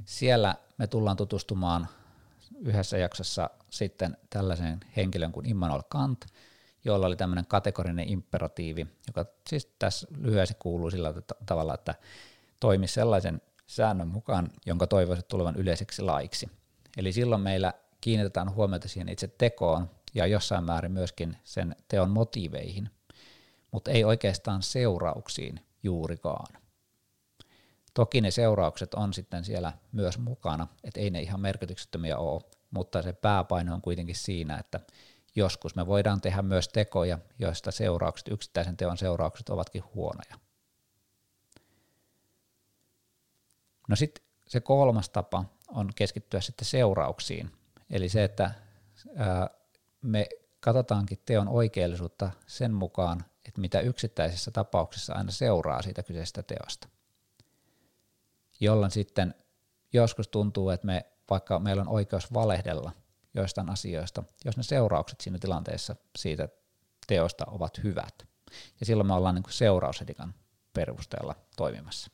siellä 0.05 0.55
me 0.77 0.87
tullaan 0.87 1.17
tutustumaan 1.17 1.87
yhdessä 2.59 2.97
jaksossa 2.97 3.49
sitten 3.69 4.17
tällaisen 4.29 4.79
henkilön 4.95 5.31
kuin 5.31 5.45
Immanuel 5.45 5.83
Kant, 5.89 6.25
jolla 6.85 7.07
oli 7.07 7.15
tämmöinen 7.15 7.45
kategorinen 7.45 8.09
imperatiivi, 8.09 8.87
joka 9.07 9.25
siis 9.49 9.75
tässä 9.79 10.07
lyhyesti 10.17 10.55
kuuluu 10.59 10.91
sillä 10.91 11.13
tavalla, 11.45 11.73
että 11.73 11.95
toimi 12.59 12.87
sellaisen 12.87 13.41
säännön 13.65 14.07
mukaan, 14.07 14.49
jonka 14.65 14.87
toivoisit 14.87 15.27
tulevan 15.27 15.55
yleiseksi 15.55 16.01
laiksi. 16.01 16.49
Eli 16.97 17.11
silloin 17.11 17.41
meillä 17.41 17.73
kiinnitetään 18.01 18.55
huomiota 18.55 18.87
siihen 18.87 19.09
itse 19.09 19.27
tekoon 19.27 19.89
ja 20.17 20.25
jossain 20.25 20.63
määrin 20.63 20.91
myöskin 20.91 21.37
sen 21.43 21.75
teon 21.87 22.09
motiiveihin, 22.09 22.89
mutta 23.71 23.91
ei 23.91 24.03
oikeastaan 24.03 24.63
seurauksiin 24.63 25.59
juurikaan. 25.83 26.61
Toki 27.93 28.21
ne 28.21 28.31
seuraukset 28.31 28.93
on 28.93 29.13
sitten 29.13 29.45
siellä 29.45 29.73
myös 29.91 30.17
mukana, 30.17 30.67
että 30.83 30.99
ei 30.99 31.09
ne 31.09 31.21
ihan 31.21 31.39
merkityksettömiä 31.39 32.17
ole, 32.17 32.41
mutta 32.71 33.01
se 33.01 33.13
pääpaino 33.13 33.73
on 33.73 33.81
kuitenkin 33.81 34.15
siinä, 34.15 34.57
että 34.57 34.79
joskus 35.35 35.75
me 35.75 35.87
voidaan 35.87 36.21
tehdä 36.21 36.41
myös 36.41 36.67
tekoja, 36.67 37.19
joista 37.39 37.71
seuraukset, 37.71 38.27
yksittäisen 38.27 38.77
teon 38.77 38.97
seuraukset 38.97 39.49
ovatkin 39.49 39.83
huonoja. 39.95 40.35
No 43.87 43.95
sitten 43.95 44.23
se 44.47 44.59
kolmas 44.59 45.09
tapa 45.09 45.45
on 45.67 45.89
keskittyä 45.95 46.41
sitten 46.41 46.65
seurauksiin, 46.65 47.51
eli 47.89 48.09
se, 48.09 48.23
että 48.23 48.51
me 50.01 50.29
katsotaankin 50.59 51.21
teon 51.25 51.47
oikeellisuutta 51.47 52.31
sen 52.47 52.73
mukaan, 52.73 53.25
että 53.45 53.61
mitä 53.61 53.79
yksittäisessä 53.79 54.51
tapauksessa 54.51 55.13
aina 55.13 55.31
seuraa 55.31 55.81
siitä 55.81 56.03
kyseisestä 56.03 56.43
teosta. 56.43 56.87
Jolloin 58.59 58.91
sitten 58.91 59.35
joskus 59.93 60.27
tuntuu, 60.27 60.69
että 60.69 60.87
me, 60.87 61.05
vaikka 61.29 61.59
meillä 61.59 61.81
on 61.81 61.87
oikeus 61.87 62.33
valehdella 62.33 62.91
joistain 63.33 63.69
asioista, 63.69 64.23
jos 64.45 64.57
ne 64.57 64.63
seuraukset 64.63 65.21
siinä 65.21 65.39
tilanteessa 65.39 65.95
siitä 66.17 66.49
teosta 67.07 67.45
ovat 67.47 67.83
hyvät. 67.83 68.27
Ja 68.79 68.85
silloin 68.85 69.07
me 69.07 69.13
ollaan 69.13 69.35
niin 69.35 69.43
seurausetikan 69.49 70.33
perusteella 70.73 71.35
toimimassa. 71.55 72.11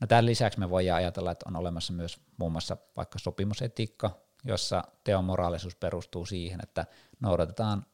No 0.00 0.06
tämän 0.06 0.26
lisäksi 0.26 0.58
me 0.58 0.70
voidaan 0.70 0.96
ajatella, 0.96 1.30
että 1.30 1.44
on 1.48 1.56
olemassa 1.56 1.92
myös 1.92 2.20
muun 2.36 2.52
muassa 2.52 2.76
vaikka 2.96 3.18
sopimusetiikka, 3.18 4.20
jossa 4.48 4.84
teon 5.04 5.24
moraalisuus 5.24 5.76
perustuu 5.76 6.26
siihen, 6.26 6.60
että 6.62 6.86
noudatetaan 7.20 7.86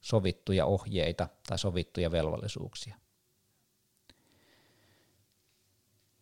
sovittuja 0.00 0.66
ohjeita 0.66 1.28
tai 1.48 1.58
sovittuja 1.58 2.10
velvollisuuksia. 2.10 2.96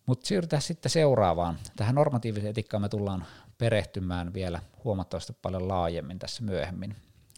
Mutta 0.07 0.27
siirrytään 0.27 0.63
sitten 0.63 0.91
seuraavaan. 0.91 1.59
Tähän 1.77 1.95
normatiiviseen 1.95 2.51
etiikkaan 2.51 2.81
me 2.81 2.89
tullaan 2.89 3.27
perehtymään 3.59 4.35
vielä 4.35 4.63
huomattavasti 4.85 5.33
paljon 5.43 5.69
laajemmin 5.69 6.19
tässä 6.19 6.43
myöhemmin. 6.43 6.97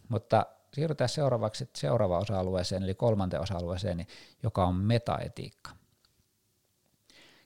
Mutta 0.09 0.45
siirrytään 0.73 1.09
seuraavaksi 1.09 1.69
seuraavaan 1.75 2.21
osa-alueeseen, 2.21 2.83
eli 2.83 2.95
kolmanteen 2.95 3.41
osa-alueeseen, 3.41 4.07
joka 4.43 4.65
on 4.65 4.75
metaetiikka. 4.75 5.71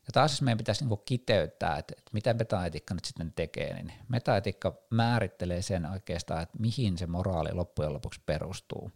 Ja 0.10 0.14
taas 0.14 0.32
jos 0.32 0.42
meidän 0.42 0.58
pitäisi 0.58 0.86
niin 0.86 1.00
kiteyttää, 1.06 1.78
että, 1.78 1.94
että 1.98 2.10
mitä 2.14 2.34
metaetiikka 2.34 2.94
nyt 2.94 3.06
sitten 3.06 3.34
tekee, 3.36 3.74
niin 3.74 3.94
metaetiikka 4.08 4.74
määrittelee 4.90 5.62
sen 5.62 5.86
oikeastaan, 5.86 6.44
että 6.44 6.58
mihin 6.60 6.98
se 6.98 7.08
moraali 7.08 7.54
loppujen 7.54 7.94
lopuksi 7.94 8.22
perustuu. 8.26 8.92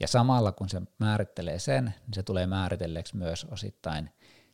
Ja 0.00 0.08
samalla 0.08 0.52
kun 0.52 0.68
se 0.68 0.82
määrittelee 0.98 1.58
sen, 1.58 1.84
niin 1.84 2.14
se 2.14 2.22
tulee 2.22 2.46
määritelleeksi 2.46 3.16
myös 3.16 3.44
osittain 3.44 4.10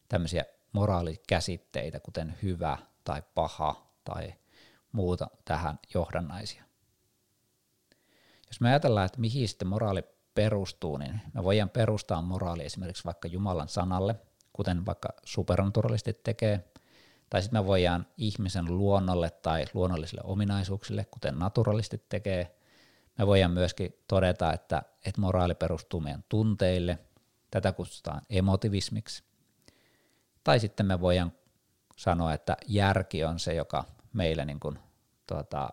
tämmöisiä 0.08 0.44
moraalikäsitteitä, 0.72 2.00
kuten 2.00 2.34
hyvä 2.42 2.78
tai 3.04 3.22
paha 3.34 3.87
tai 4.04 4.34
muuta 4.92 5.30
tähän 5.44 5.78
johdannaisia. 5.94 6.64
Jos 8.46 8.60
me 8.60 8.68
ajatellaan, 8.68 9.06
että 9.06 9.20
mihin 9.20 9.49
sitten 9.49 9.68
moraali 9.68 10.02
perustuu, 10.34 10.96
niin 10.96 11.20
me 11.34 11.44
voidaan 11.44 11.70
perustaa 11.70 12.22
moraali 12.22 12.64
esimerkiksi 12.64 13.04
vaikka 13.04 13.28
Jumalan 13.28 13.68
sanalle– 13.68 14.14
kuten 14.60 14.86
vaikka 14.86 15.08
supernaturalistit 15.24 16.22
tekee, 16.22 16.64
tai 17.30 17.42
sitten 17.42 17.60
me 17.60 17.66
voidaan 17.66 18.06
ihmisen 18.16 18.78
luonnolle 18.78 19.30
tai 19.30 19.64
luonnollisille 19.74 20.20
ominaisuuksille, 20.24 21.04
kuten 21.04 21.38
naturalistit 21.38 22.08
tekee. 22.08 22.56
Me 23.18 23.26
voidaan 23.26 23.50
myöskin 23.50 23.94
todeta, 24.08 24.52
että, 24.52 24.82
että 25.06 25.20
moraali 25.20 25.54
perustuu 25.54 26.00
meidän 26.00 26.24
tunteille, 26.28 26.98
tätä 27.50 27.72
kutsutaan 27.72 28.22
emotivismiksi. 28.30 29.24
Tai 30.44 30.60
sitten 30.60 30.86
me 30.86 31.00
voidaan 31.00 31.32
sanoa, 31.96 32.34
että 32.34 32.56
järki 32.66 33.24
on 33.24 33.38
se, 33.38 33.54
joka 33.54 33.84
meille 34.12 34.44
niin 34.44 34.60
kuin, 34.60 34.78
tuota, 35.26 35.70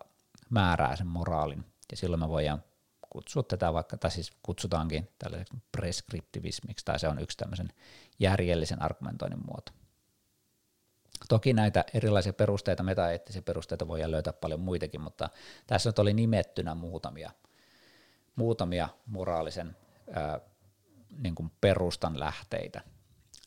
määrää 0.50 0.96
sen 0.96 1.06
moraalin, 1.06 1.64
ja 1.90 1.96
silloin 1.96 2.20
me 2.20 2.28
voidaan 2.28 2.62
kutsua 3.10 3.42
tätä 3.42 3.72
vaikka, 3.72 3.96
tai 3.96 4.10
siis 4.10 4.32
kutsutaankin 4.42 5.08
tällaiseksi 5.18 5.56
preskriptivismiksi, 5.72 6.84
tai 6.84 6.98
se 6.98 7.08
on 7.08 7.18
yksi 7.18 7.36
tämmöisen 7.36 7.68
järjellisen 8.18 8.82
argumentoinnin 8.82 9.46
muoto. 9.46 9.72
Toki 11.28 11.52
näitä 11.52 11.84
erilaisia 11.94 12.32
perusteita, 12.32 12.82
metaeettisiä 12.82 13.42
perusteita 13.42 13.88
voi 13.88 14.10
löytää 14.10 14.32
paljon 14.32 14.60
muitakin, 14.60 15.00
mutta 15.00 15.28
tässä 15.66 15.88
nyt 15.88 15.98
oli 15.98 16.12
nimettynä 16.12 16.74
muutamia, 16.74 17.30
muutamia 18.36 18.88
moraalisen 19.06 19.76
ää, 20.12 20.40
niin 21.18 21.34
kuin 21.34 21.52
perustan 21.60 22.20
lähteitä. 22.20 22.80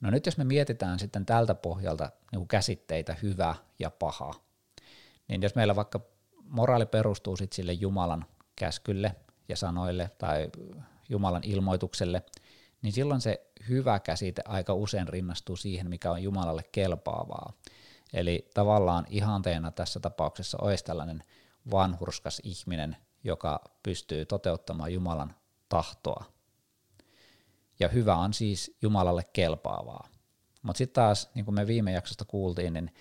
No 0.01 0.09
nyt 0.09 0.25
jos 0.25 0.37
me 0.37 0.43
mietitään 0.43 0.99
sitten 0.99 1.25
tältä 1.25 1.55
pohjalta 1.55 2.11
niin 2.31 2.39
kuin 2.39 2.47
käsitteitä 2.47 3.15
hyvä 3.21 3.55
ja 3.79 3.91
paha, 3.91 4.33
niin 5.27 5.41
jos 5.41 5.55
meillä 5.55 5.75
vaikka 5.75 5.99
moraali 6.43 6.85
perustuu 6.85 7.37
sitten 7.37 7.55
sille 7.55 7.73
Jumalan 7.73 8.25
käskylle 8.55 9.15
ja 9.51 9.57
sanoille 9.57 10.11
tai 10.17 10.49
Jumalan 11.09 11.43
ilmoitukselle, 11.43 12.23
niin 12.81 12.93
silloin 12.93 13.21
se 13.21 13.51
hyvä 13.69 13.99
käsite 13.99 14.41
aika 14.45 14.73
usein 14.73 15.07
rinnastuu 15.07 15.55
siihen, 15.55 15.89
mikä 15.89 16.11
on 16.11 16.23
Jumalalle 16.23 16.63
kelpaavaa. 16.71 17.53
Eli 18.13 18.49
tavallaan 18.53 19.05
ihanteena 19.09 19.71
tässä 19.71 19.99
tapauksessa 19.99 20.57
olisi 20.61 20.83
tällainen 20.83 21.23
vanhurskas 21.71 22.41
ihminen, 22.43 22.97
joka 23.23 23.61
pystyy 23.83 24.25
toteuttamaan 24.25 24.93
Jumalan 24.93 25.35
tahtoa. 25.69 26.25
Ja 27.79 27.87
hyvä 27.87 28.15
on 28.15 28.33
siis 28.33 28.77
Jumalalle 28.81 29.23
kelpaavaa. 29.33 30.07
Mutta 30.61 30.77
sitten 30.77 31.03
taas, 31.03 31.29
niin 31.35 31.45
kuin 31.45 31.55
me 31.55 31.67
viime 31.67 31.91
jaksosta 31.91 32.25
kuultiin, 32.25 32.73
niin, 32.73 32.93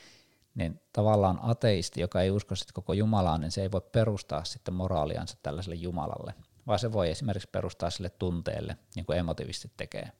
niin 0.54 0.80
tavallaan 0.92 1.38
ateisti, 1.42 2.00
joka 2.00 2.21
ei 2.21 2.30
usko 2.30 2.54
sitten 2.54 2.75
koko 2.75 2.92
Jumalaan, 2.92 3.40
niin 3.40 3.50
se 3.50 3.62
ei 3.62 3.73
voi 3.73 3.80
perustaa 3.80 4.45
sitten 4.45 4.75
moraaliansa 4.75 5.37
tällaiselle 5.42 5.76
Jumalalle, 5.76 6.35
vaan 6.66 6.78
se 6.78 6.92
voi 6.92 7.11
esimerkiksi 7.11 7.49
perustaa 7.52 7.90
sille 7.90 8.11
tunteelle, 8.11 8.76
niin 8.95 9.07
kuin 9.07 9.19
emotivistit 9.19 9.73
tekee. 9.76 10.12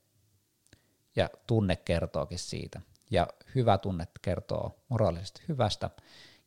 Ja 1.16 1.30
tunne 1.46 1.76
kertookin 1.76 2.38
siitä. 2.38 2.80
Ja 3.10 3.26
hyvä 3.54 3.78
tunne 3.78 4.08
kertoo 4.22 4.78
moraalisesti 4.88 5.42
hyvästä, 5.49 5.90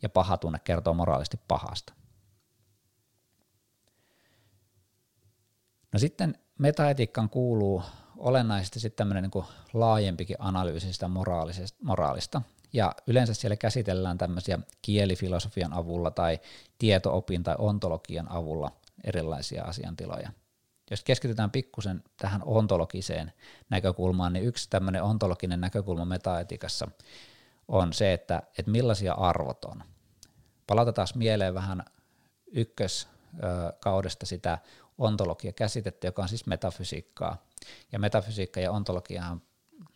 ja 0.01 0.09
paha 0.09 0.37
tunne 0.37 0.59
kertoo 0.59 0.93
moraalisesti 0.93 1.39
pahasta. 1.47 1.93
No 5.91 5.99
sitten 5.99 6.37
metaetiikkaan 6.59 7.29
kuuluu 7.29 7.83
olennaisesti 8.17 8.79
sitten 8.79 8.97
tämmöinen 8.97 9.29
niin 9.33 9.45
laajempikin 9.73 10.35
analyysi 10.39 10.93
sitä 10.93 11.09
moraalista. 11.81 12.41
Ja 12.73 12.95
yleensä 13.07 13.33
siellä 13.33 13.55
käsitellään 13.55 14.17
tämmöisiä 14.17 14.59
kielifilosofian 14.81 15.73
avulla 15.73 16.11
tai 16.11 16.39
tietoopin 16.77 17.43
tai 17.43 17.55
ontologian 17.57 18.31
avulla 18.31 18.71
erilaisia 19.03 19.63
asiantiloja. 19.63 20.29
Jos 20.91 21.03
keskitytään 21.03 21.51
pikkusen 21.51 22.03
tähän 22.17 22.41
ontologiseen 22.45 23.33
näkökulmaan, 23.69 24.33
niin 24.33 24.45
yksi 24.45 24.69
tämmöinen 24.69 25.03
ontologinen 25.03 25.61
näkökulma 25.61 26.05
metaetikassa 26.05 26.87
on 27.67 27.93
se, 27.93 28.13
että, 28.13 28.43
että 28.57 28.71
millaisia 28.71 29.13
arvot 29.13 29.65
on. 29.65 29.83
Palautetaan 30.67 31.07
mieleen 31.15 31.53
vähän 31.53 31.83
ykköskaudesta 32.51 34.25
sitä 34.25 34.57
ontologia-käsitettä, 34.97 36.07
joka 36.07 36.21
on 36.21 36.29
siis 36.29 36.45
metafysiikkaa. 36.45 37.37
Ja 37.91 37.99
metafysiikka 37.99 38.59
ja 38.59 38.71
ontologia 38.71 39.37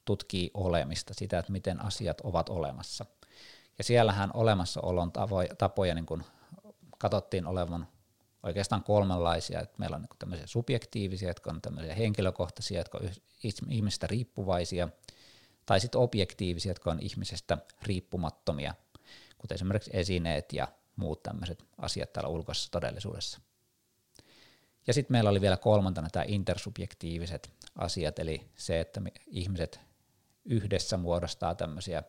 tutkii 0.05 0.51
olemista, 0.53 1.13
sitä, 1.13 1.39
että 1.39 1.51
miten 1.51 1.81
asiat 1.81 2.21
ovat 2.21 2.49
olemassa. 2.49 3.05
Ja 3.77 3.83
siellähän 3.83 4.31
olemassaolon 4.33 5.11
tapoja 5.57 5.95
niin 5.95 6.05
kuin 6.05 6.23
katsottiin 6.97 7.45
olevan 7.45 7.87
oikeastaan 8.43 8.83
kolmenlaisia. 8.83 9.61
Että 9.61 9.75
meillä 9.77 9.95
on 9.95 10.01
niin 10.01 10.09
tämmöisiä 10.19 10.47
subjektiivisia, 10.47 11.27
jotka 11.27 11.49
on 11.49 11.61
tämmöisiä 11.61 11.95
henkilökohtaisia, 11.95 12.79
jotka 12.79 12.97
on 12.97 13.09
ihmisestä 13.69 14.07
riippuvaisia, 14.07 14.89
tai 15.65 15.79
sitten 15.79 16.01
objektiivisia, 16.01 16.69
jotka 16.69 16.91
on 16.91 16.99
ihmisestä 16.99 17.57
riippumattomia, 17.81 18.73
kuten 19.37 19.55
esimerkiksi 19.55 19.91
esineet 19.93 20.53
ja 20.53 20.67
muut 20.95 21.23
tämmöiset 21.23 21.63
asiat 21.77 22.13
täällä 22.13 22.29
ulkoisessa 22.29 22.71
todellisuudessa. 22.71 23.39
Ja 24.87 24.93
sitten 24.93 25.13
meillä 25.13 25.29
oli 25.29 25.41
vielä 25.41 25.57
kolmantena 25.57 26.09
tämä 26.09 26.25
intersubjektiiviset 26.27 27.53
asiat, 27.75 28.19
eli 28.19 28.49
se, 28.55 28.79
että 28.79 29.01
ihmiset 29.27 29.79
yhdessä 30.45 30.97
muodostaa 30.97 31.55
tämmöisiä 31.55 32.03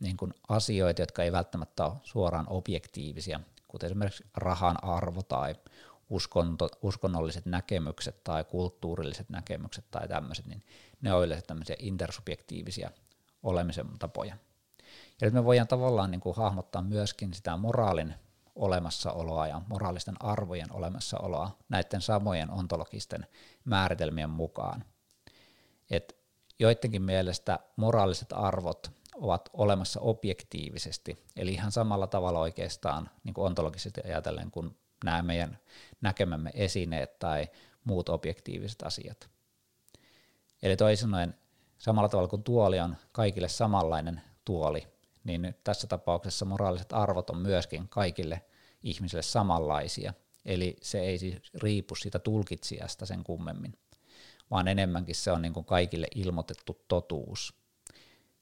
niin 0.00 0.16
kuin 0.16 0.34
asioita, 0.48 1.02
jotka 1.02 1.22
ei 1.22 1.32
välttämättä 1.32 1.84
ole 1.84 1.94
suoraan 2.02 2.46
objektiivisia, 2.48 3.40
kuten 3.68 3.86
esimerkiksi 3.86 4.24
rahan 4.36 4.84
arvo 4.84 5.22
tai 5.22 5.54
uskonto, 6.10 6.68
uskonnolliset 6.82 7.46
näkemykset 7.46 8.24
tai 8.24 8.44
kulttuurilliset 8.44 9.30
näkemykset 9.30 9.84
tai 9.90 10.08
tämmöiset, 10.08 10.46
niin 10.46 10.62
ne 11.00 11.12
on 11.12 11.24
yleensä 11.24 11.46
tämmöisiä 11.46 11.76
intersubjektiivisia 11.78 12.90
olemisen 13.42 13.86
tapoja. 13.98 14.36
Ja 15.20 15.26
nyt 15.26 15.34
me 15.34 15.44
voidaan 15.44 15.68
tavallaan 15.68 16.10
niin 16.10 16.20
kuin 16.20 16.36
hahmottaa 16.36 16.82
myöskin 16.82 17.34
sitä 17.34 17.56
moraalin 17.56 18.14
olemassaoloa 18.54 19.46
ja 19.46 19.62
moraalisten 19.68 20.14
arvojen 20.20 20.72
olemassaoloa 20.72 21.58
näiden 21.68 22.00
samojen 22.00 22.50
ontologisten 22.50 23.26
määritelmien 23.64 24.30
mukaan. 24.30 24.84
Et 25.90 26.16
joidenkin 26.58 27.02
mielestä 27.02 27.58
moraaliset 27.76 28.32
arvot 28.32 28.90
ovat 29.14 29.50
olemassa 29.52 30.00
objektiivisesti, 30.00 31.24
eli 31.36 31.52
ihan 31.52 31.72
samalla 31.72 32.06
tavalla 32.06 32.40
oikeastaan 32.40 33.10
niin 33.24 33.34
kuin 33.34 33.46
ontologisesti 33.46 34.00
ajatellen 34.04 34.50
kuin 34.50 34.78
nämä 35.04 35.22
meidän 35.22 35.58
näkemämme 36.00 36.50
esineet 36.54 37.18
tai 37.18 37.48
muut 37.84 38.08
objektiiviset 38.08 38.82
asiat. 38.82 39.28
Eli 40.62 40.76
toisin 40.76 41.02
sanoen, 41.02 41.34
samalla 41.78 42.08
tavalla 42.08 42.28
kuin 42.28 42.42
tuoli 42.42 42.80
on 42.80 42.96
kaikille 43.12 43.48
samanlainen 43.48 44.20
tuoli, 44.44 44.93
niin 45.24 45.54
tässä 45.64 45.86
tapauksessa 45.86 46.44
moraaliset 46.44 46.92
arvot 46.92 47.30
on 47.30 47.38
myöskin 47.38 47.88
kaikille 47.88 48.42
ihmisille 48.82 49.22
samanlaisia. 49.22 50.14
Eli 50.44 50.76
se 50.82 51.00
ei 51.00 51.18
siis 51.18 51.36
riipu 51.54 51.94
siitä 51.94 52.18
tulkitsijasta 52.18 53.06
sen 53.06 53.24
kummemmin, 53.24 53.78
vaan 54.50 54.68
enemmänkin 54.68 55.14
se 55.14 55.32
on 55.32 55.42
niin 55.42 55.52
kuin 55.52 55.66
kaikille 55.66 56.06
ilmoitettu 56.14 56.84
totuus. 56.88 57.54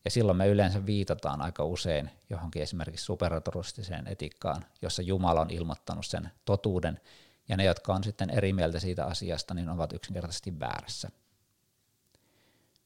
Ja 0.05 0.11
silloin 0.11 0.39
me 0.39 0.49
yleensä 0.49 0.87
viitataan 0.87 1.43
aika 1.43 1.65
usein 1.65 2.11
johonkin 2.31 2.63
esimerkiksi 2.63 3.05
superatoristiseen 3.05 4.07
etiikkaan, 4.07 4.65
jossa 4.83 5.03
Jumala 5.03 5.41
on 5.41 5.51
ilmoittanut 5.51 6.07
sen 6.07 6.31
totuuden, 6.45 7.01
ja 7.49 7.57
ne, 7.57 7.65
jotka 7.65 7.95
on 7.95 8.05
sitten 8.05 8.31
eri 8.31 8.53
mieltä 8.53 8.81
siitä 8.81 9.05
asiasta, 9.05 9.55
niin 9.55 9.69
ovat 9.69 9.93
yksinkertaisesti 9.93 10.61
väärässä. 10.61 11.11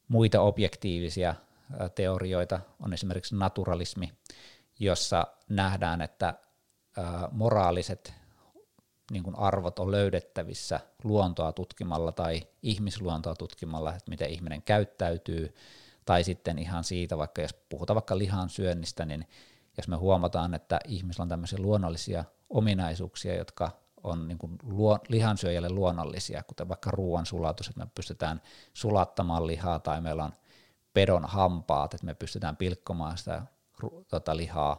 Muita 0.08 0.40
objektiivisia 0.40 1.34
teorioita. 1.94 2.60
On 2.80 2.92
esimerkiksi 2.92 3.36
naturalismi, 3.36 4.12
jossa 4.78 5.26
nähdään, 5.48 6.02
että 6.02 6.34
moraaliset 7.30 8.14
niin 9.10 9.22
kuin 9.22 9.38
arvot 9.38 9.78
on 9.78 9.90
löydettävissä 9.90 10.80
luontoa 11.04 11.52
tutkimalla 11.52 12.12
tai 12.12 12.42
ihmisluontoa 12.62 13.34
tutkimalla, 13.34 13.90
että 13.94 14.10
miten 14.10 14.30
ihminen 14.30 14.62
käyttäytyy, 14.62 15.54
tai 16.04 16.24
sitten 16.24 16.58
ihan 16.58 16.84
siitä, 16.84 17.18
vaikka 17.18 17.42
jos 17.42 17.54
puhutaan 17.68 17.94
vaikka 17.94 18.18
lihan 18.18 18.48
syönnistä, 18.48 19.04
niin 19.04 19.28
jos 19.76 19.88
me 19.88 19.96
huomataan, 19.96 20.54
että 20.54 20.80
ihmisillä 20.84 21.22
on 21.22 21.28
tämmöisiä 21.28 21.58
luonnollisia 21.58 22.24
ominaisuuksia, 22.50 23.36
jotka 23.36 23.70
on 24.02 24.28
niin 24.28 24.38
kuin 24.38 24.56
luo, 24.62 24.98
lihansyöjälle 25.08 25.68
luonnollisia, 25.68 26.42
kuten 26.42 26.68
vaikka 26.68 26.90
ruoan 26.90 27.26
sulatus, 27.26 27.68
että 27.68 27.80
me 27.80 27.90
pystytään 27.94 28.42
sulattamaan 28.74 29.46
lihaa, 29.46 29.78
tai 29.78 30.00
meillä 30.00 30.24
on 30.24 30.32
pedon 30.96 31.24
hampaat, 31.24 31.94
että 31.94 32.06
me 32.06 32.14
pystytään 32.14 32.56
pilkkomaan 32.56 33.18
sitä 33.18 33.42
tota, 34.08 34.36
lihaa, 34.36 34.78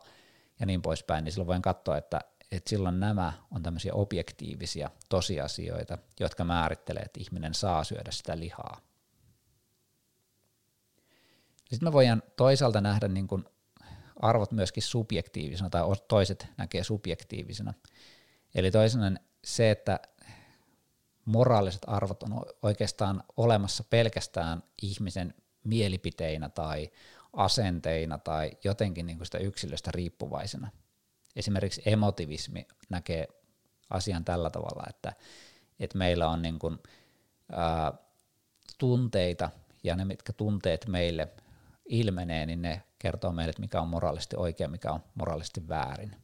ja 0.59 0.65
niin 0.65 0.81
poispäin, 0.81 1.23
niin 1.23 1.31
silloin 1.31 1.47
voin 1.47 1.61
katsoa, 1.61 1.97
että, 1.97 2.21
että 2.51 2.69
silloin 2.69 2.99
nämä 2.99 3.33
on 3.51 3.63
tämmöisiä 3.63 3.93
objektiivisia 3.93 4.89
tosiasioita, 5.09 5.97
jotka 6.19 6.43
määrittelee, 6.43 7.03
että 7.03 7.19
ihminen 7.19 7.53
saa 7.53 7.83
syödä 7.83 8.11
sitä 8.11 8.39
lihaa. 8.39 8.81
Sitten 11.69 11.89
me 11.89 11.93
voidaan 11.93 12.23
toisaalta 12.35 12.81
nähdä 12.81 13.07
niin 13.07 13.27
kuin 13.27 13.45
arvot 14.15 14.51
myöskin 14.51 14.83
subjektiivisena, 14.83 15.69
tai 15.69 15.81
toiset 16.07 16.47
näkee 16.57 16.83
subjektiivisena. 16.83 17.73
Eli 18.55 18.71
toisena 18.71 19.17
se, 19.43 19.71
että 19.71 19.99
moraaliset 21.25 21.81
arvot 21.87 22.23
on 22.23 22.45
oikeastaan 22.61 23.23
olemassa 23.37 23.83
pelkästään 23.89 24.63
ihmisen 24.81 25.33
mielipiteinä 25.67 26.49
tai 26.49 26.91
asenteina 27.33 28.17
tai 28.17 28.51
jotenkin 28.63 29.05
niin 29.05 29.17
kuin 29.17 29.25
sitä 29.25 29.37
yksilöstä 29.37 29.91
riippuvaisena. 29.93 30.71
Esimerkiksi 31.35 31.81
emotivismi 31.85 32.67
näkee 32.89 33.27
asian 33.89 34.25
tällä 34.25 34.49
tavalla, 34.49 34.83
että, 34.89 35.13
että 35.79 35.97
meillä 35.97 36.29
on 36.29 36.41
niin 36.41 36.59
kuin, 36.59 36.77
ää, 37.51 37.93
tunteita 38.77 39.49
ja 39.83 39.95
ne, 39.95 40.05
mitkä 40.05 40.33
tunteet 40.33 40.87
meille 40.87 41.27
ilmenee, 41.85 42.45
niin 42.45 42.61
ne 42.61 42.83
kertoo 42.99 43.31
meille, 43.31 43.49
että 43.49 43.61
mikä 43.61 43.81
on 43.81 43.87
moraalisesti 43.87 44.35
oikein, 44.35 44.71
mikä 44.71 44.91
on 44.91 45.03
moraalisesti 45.15 45.67
väärin. 45.67 46.15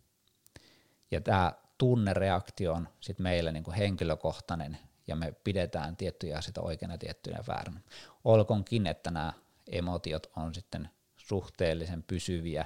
Ja 1.11 1.21
tämä 1.21 1.53
tunnereaktio 1.77 2.73
on 2.73 2.89
sitten 3.01 3.23
meille 3.23 3.51
niin 3.51 3.63
kuin 3.63 3.75
henkilökohtainen 3.75 4.77
ja 5.07 5.15
me 5.15 5.33
pidetään 5.43 5.97
tiettyjä 5.97 6.37
asioita 6.37 6.61
oikeina 6.61 6.93
ja 6.93 6.97
tiettyjä 6.97 7.43
vääränä. 7.47 7.79
Olkoonkin, 8.23 8.87
että 8.87 9.11
nämä 9.11 9.33
emotiot 9.71 10.27
on 10.35 10.53
sitten 10.53 10.89
suhteellisen 11.17 12.03
pysyviä 12.03 12.65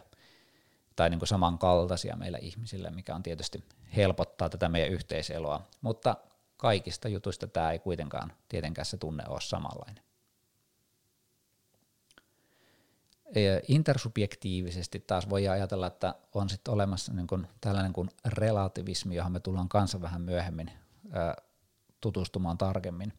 tai 0.96 1.10
niin 1.10 1.20
kuin 1.20 1.28
samankaltaisia 1.28 2.16
meillä 2.16 2.38
ihmisillä, 2.38 2.92
mikä 2.92 3.16
on 3.16 3.24
tietysti 3.24 3.64
helpottaa 3.96 4.50
tätä 4.50 4.70
meidän 4.70 4.92
yhteiseloa, 4.92 5.68
mutta 5.82 6.16
kaikista 6.58 7.08
jutuista 7.08 7.48
tämä 7.48 7.72
ei 7.72 7.80
kuitenkaan 7.80 8.34
tietenkään 8.50 8.86
se 8.86 8.98
tunne 8.98 9.24
ole 9.28 9.42
samanlainen. 9.42 10.04
Intersubjektiivisesti 13.68 15.00
taas 15.00 15.30
voi 15.30 15.48
ajatella, 15.48 15.88
että 15.88 16.16
on 16.34 16.50
sitten 16.50 16.74
olemassa 16.74 17.14
niin 17.14 17.28
kuin 17.28 17.48
tällainen 17.62 17.94
kuin 17.94 18.10
relativismi, 18.26 19.16
johon 19.16 19.32
me 19.32 19.40
tullaan 19.40 19.70
kanssa 19.70 20.02
vähän 20.02 20.22
myöhemmin 20.22 20.72
tutustumaan 22.08 22.58
tarkemmin. 22.58 23.14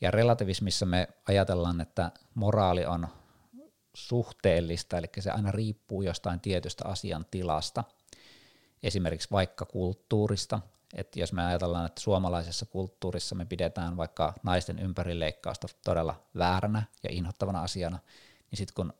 Ja 0.00 0.10
relativismissa 0.10 0.86
me 0.86 1.08
ajatellaan, 1.28 1.80
että 1.80 2.12
moraali 2.34 2.86
on 2.86 3.08
suhteellista, 3.94 4.98
eli 4.98 5.06
se 5.18 5.30
aina 5.30 5.52
riippuu 5.52 6.02
jostain 6.02 6.40
tietystä 6.40 6.84
asian 6.88 7.26
tilasta, 7.30 7.84
esimerkiksi 8.82 9.28
vaikka 9.32 9.64
kulttuurista, 9.64 10.60
että 10.94 11.20
jos 11.20 11.32
me 11.32 11.44
ajatellaan, 11.44 11.86
että 11.86 12.00
suomalaisessa 12.00 12.66
kulttuurissa 12.66 13.34
me 13.34 13.44
pidetään 13.44 13.96
vaikka 13.96 14.34
naisten 14.42 14.78
ympärileikkausta 14.78 15.68
todella 15.84 16.22
vääränä 16.38 16.82
ja 17.02 17.10
inhottavana 17.12 17.62
asiana, 17.62 17.98
niin 18.50 18.56
sitten 18.56 18.74
kun 18.74 18.92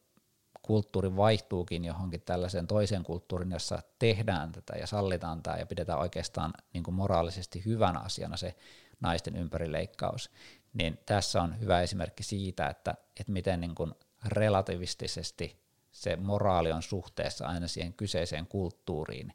kulttuuri 0.63 1.17
vaihtuukin 1.17 1.85
johonkin 1.85 2.21
tällaiseen 2.21 2.67
toiseen 2.67 3.03
kulttuuriin, 3.03 3.53
jossa 3.53 3.83
tehdään 3.99 4.53
tätä 4.53 4.79
ja 4.79 4.87
sallitaan 4.87 5.43
tämä 5.43 5.57
ja 5.57 5.67
pidetään 5.67 5.99
oikeastaan 5.99 6.53
niin 6.73 6.85
kuin 6.85 6.95
moraalisesti 6.95 7.65
hyvänä 7.65 7.99
asiana 7.99 8.37
se 8.37 8.55
naisten 9.03 9.37
ympärileikkaus, 9.37 10.31
niin 10.73 10.99
tässä 11.07 11.43
on 11.43 11.61
hyvä 11.61 11.81
esimerkki 11.81 12.23
siitä, 12.23 12.67
että, 12.67 12.95
että 13.21 13.33
miten 13.33 13.61
niin 13.61 13.75
kuin 13.75 13.95
relativistisesti 14.27 15.63
se 15.91 16.17
moraali 16.17 16.73
on 16.73 16.83
suhteessa 16.83 17.47
aina 17.47 17.69
siihen 17.69 17.93
kyseiseen 17.93 18.47
kulttuuriin, 18.47 19.35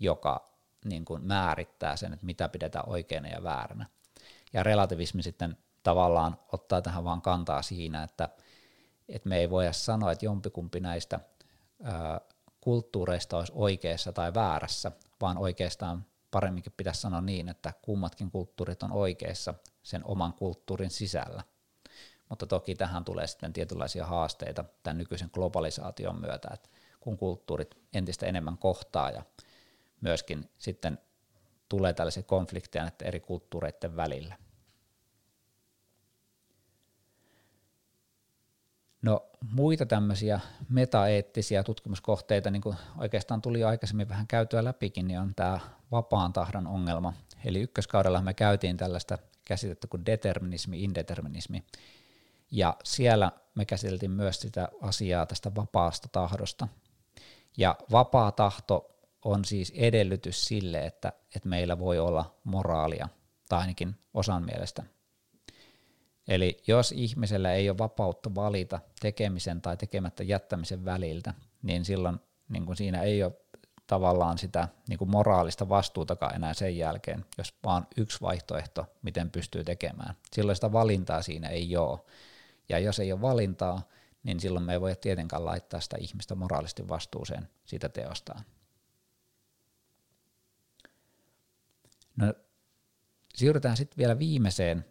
joka 0.00 0.52
niin 0.84 1.04
kuin 1.04 1.24
määrittää 1.24 1.96
sen, 1.96 2.12
että 2.12 2.26
mitä 2.26 2.48
pidetään 2.48 2.88
oikeana 2.88 3.28
ja 3.28 3.42
vääränä. 3.42 3.86
Ja 4.52 4.62
relativismi 4.62 5.22
sitten 5.22 5.56
tavallaan 5.82 6.38
ottaa 6.52 6.82
tähän 6.82 7.04
vaan 7.04 7.22
kantaa 7.22 7.62
siinä, 7.62 8.02
että, 8.02 8.28
että 9.08 9.28
me 9.28 9.38
ei 9.38 9.50
voida 9.50 9.72
sanoa, 9.72 10.12
että 10.12 10.24
jompikumpi 10.24 10.80
näistä 10.80 11.20
ää, 11.82 12.20
kulttuureista 12.60 13.38
olisi 13.38 13.52
oikeassa 13.54 14.12
tai 14.12 14.34
väärässä, 14.34 14.92
vaan 15.20 15.38
oikeastaan 15.38 16.04
paremminkin 16.30 16.72
pitäisi 16.76 17.00
sanoa 17.00 17.20
niin, 17.20 17.48
että 17.48 17.72
kummatkin 17.82 18.30
kulttuurit 18.30 18.82
on 18.82 18.92
oikeassa 18.92 19.54
sen 19.82 20.04
oman 20.04 20.32
kulttuurin 20.32 20.90
sisällä– 20.90 21.42
mutta 22.28 22.46
toki 22.46 22.74
tähän 22.74 23.04
tulee 23.04 23.26
sitten 23.26 23.52
tietynlaisia 23.52 24.06
haasteita 24.06 24.64
tämän 24.82 24.98
nykyisen 24.98 25.30
globalisaation 25.32 26.20
myötä, 26.20 26.48
että 26.54 26.68
kun 27.00 27.18
kulttuurit 27.18 27.78
entistä 27.92 28.26
enemmän 28.26 28.58
kohtaa 28.58 29.10
ja 29.10 29.22
myöskin 30.00 30.50
sitten 30.58 30.98
tulee 31.68 31.92
tällaisia 31.92 32.22
konflikteja 32.22 32.84
näiden 32.84 33.08
eri 33.08 33.20
kulttuureiden 33.20 33.96
välillä. 33.96 34.34
No 39.02 39.26
muita 39.52 39.86
tämmöisiä 39.86 40.40
metaeettisiä 40.68 41.62
tutkimuskohteita, 41.62 42.50
niin 42.50 42.62
kuin 42.62 42.76
oikeastaan 42.98 43.42
tuli 43.42 43.64
aikaisemmin 43.64 44.08
vähän 44.08 44.26
käytyä 44.26 44.64
läpikin, 44.64 45.08
niin 45.08 45.20
on 45.20 45.34
tämä 45.34 45.60
vapaan 45.90 46.32
tahdon 46.32 46.66
ongelma. 46.66 47.12
Eli 47.44 47.60
ykköskaudella 47.60 48.22
me 48.22 48.34
käytiin 48.34 48.76
tällaista 48.76 49.18
käsitettä 49.44 49.86
kuin 49.86 50.06
determinismi, 50.06 50.84
indeterminismi, 50.84 51.64
ja 52.50 52.76
siellä 52.84 53.32
me 53.54 53.64
käsiteltiin 53.64 54.10
myös 54.10 54.40
sitä 54.40 54.68
asiaa 54.82 55.26
tästä 55.26 55.54
vapaasta 55.54 56.08
tahdosta. 56.12 56.68
Ja 57.56 57.76
vapaa 57.92 58.32
tahto 58.32 58.98
on 59.24 59.44
siis 59.44 59.72
edellytys 59.76 60.44
sille, 60.44 60.86
että, 60.86 61.12
että 61.36 61.48
meillä 61.48 61.78
voi 61.78 61.98
olla 61.98 62.34
moraalia, 62.44 63.08
tai 63.48 63.60
ainakin 63.60 63.94
osan 64.14 64.44
mielestä. 64.44 64.82
Eli 66.28 66.62
jos 66.66 66.92
ihmisellä 66.92 67.52
ei 67.52 67.70
ole 67.70 67.78
vapautta 67.78 68.34
valita 68.34 68.80
tekemisen 69.00 69.62
tai 69.62 69.76
tekemättä 69.76 70.22
jättämisen 70.22 70.84
väliltä, 70.84 71.34
niin 71.62 71.84
silloin 71.84 72.20
niin 72.48 72.66
kuin 72.66 72.76
siinä 72.76 73.02
ei 73.02 73.22
ole 73.22 73.32
tavallaan 73.86 74.38
sitä 74.38 74.68
niin 74.88 74.98
kuin 74.98 75.10
moraalista 75.10 75.68
vastuutakaan 75.68 76.34
enää 76.34 76.54
sen 76.54 76.76
jälkeen, 76.76 77.24
jos 77.38 77.54
vaan 77.64 77.86
yksi 77.96 78.20
vaihtoehto, 78.20 78.86
miten 79.02 79.30
pystyy 79.30 79.64
tekemään. 79.64 80.14
Silloin 80.32 80.56
sitä 80.56 80.72
valintaa 80.72 81.22
siinä 81.22 81.48
ei 81.48 81.76
ole. 81.76 81.98
Ja 82.68 82.78
jos 82.78 82.98
ei 82.98 83.12
ole 83.12 83.20
valintaa, 83.20 83.82
niin 84.22 84.40
silloin 84.40 84.64
me 84.64 84.72
ei 84.72 84.80
voi 84.80 84.96
tietenkään 84.96 85.44
laittaa 85.44 85.80
sitä 85.80 85.96
ihmistä 86.00 86.34
moraalisesti 86.34 86.88
vastuuseen 86.88 87.48
siitä 87.64 87.88
teostaan. 87.88 88.44
No, 92.16 92.34
siirrytään 93.34 93.76
sitten 93.76 93.98
vielä 93.98 94.18
viimeiseen, 94.18 94.84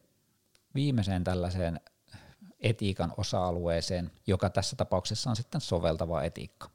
viimeiseen 0.77 1.23
tällaiseen 1.23 1.79
etiikan 2.59 3.13
osa-alueeseen, 3.17 4.11
joka 4.27 4.49
tässä 4.49 4.75
tapauksessa 4.75 5.29
on 5.29 5.35
sitten 5.35 5.61
soveltava 5.61 6.23
etiikka. 6.23 6.69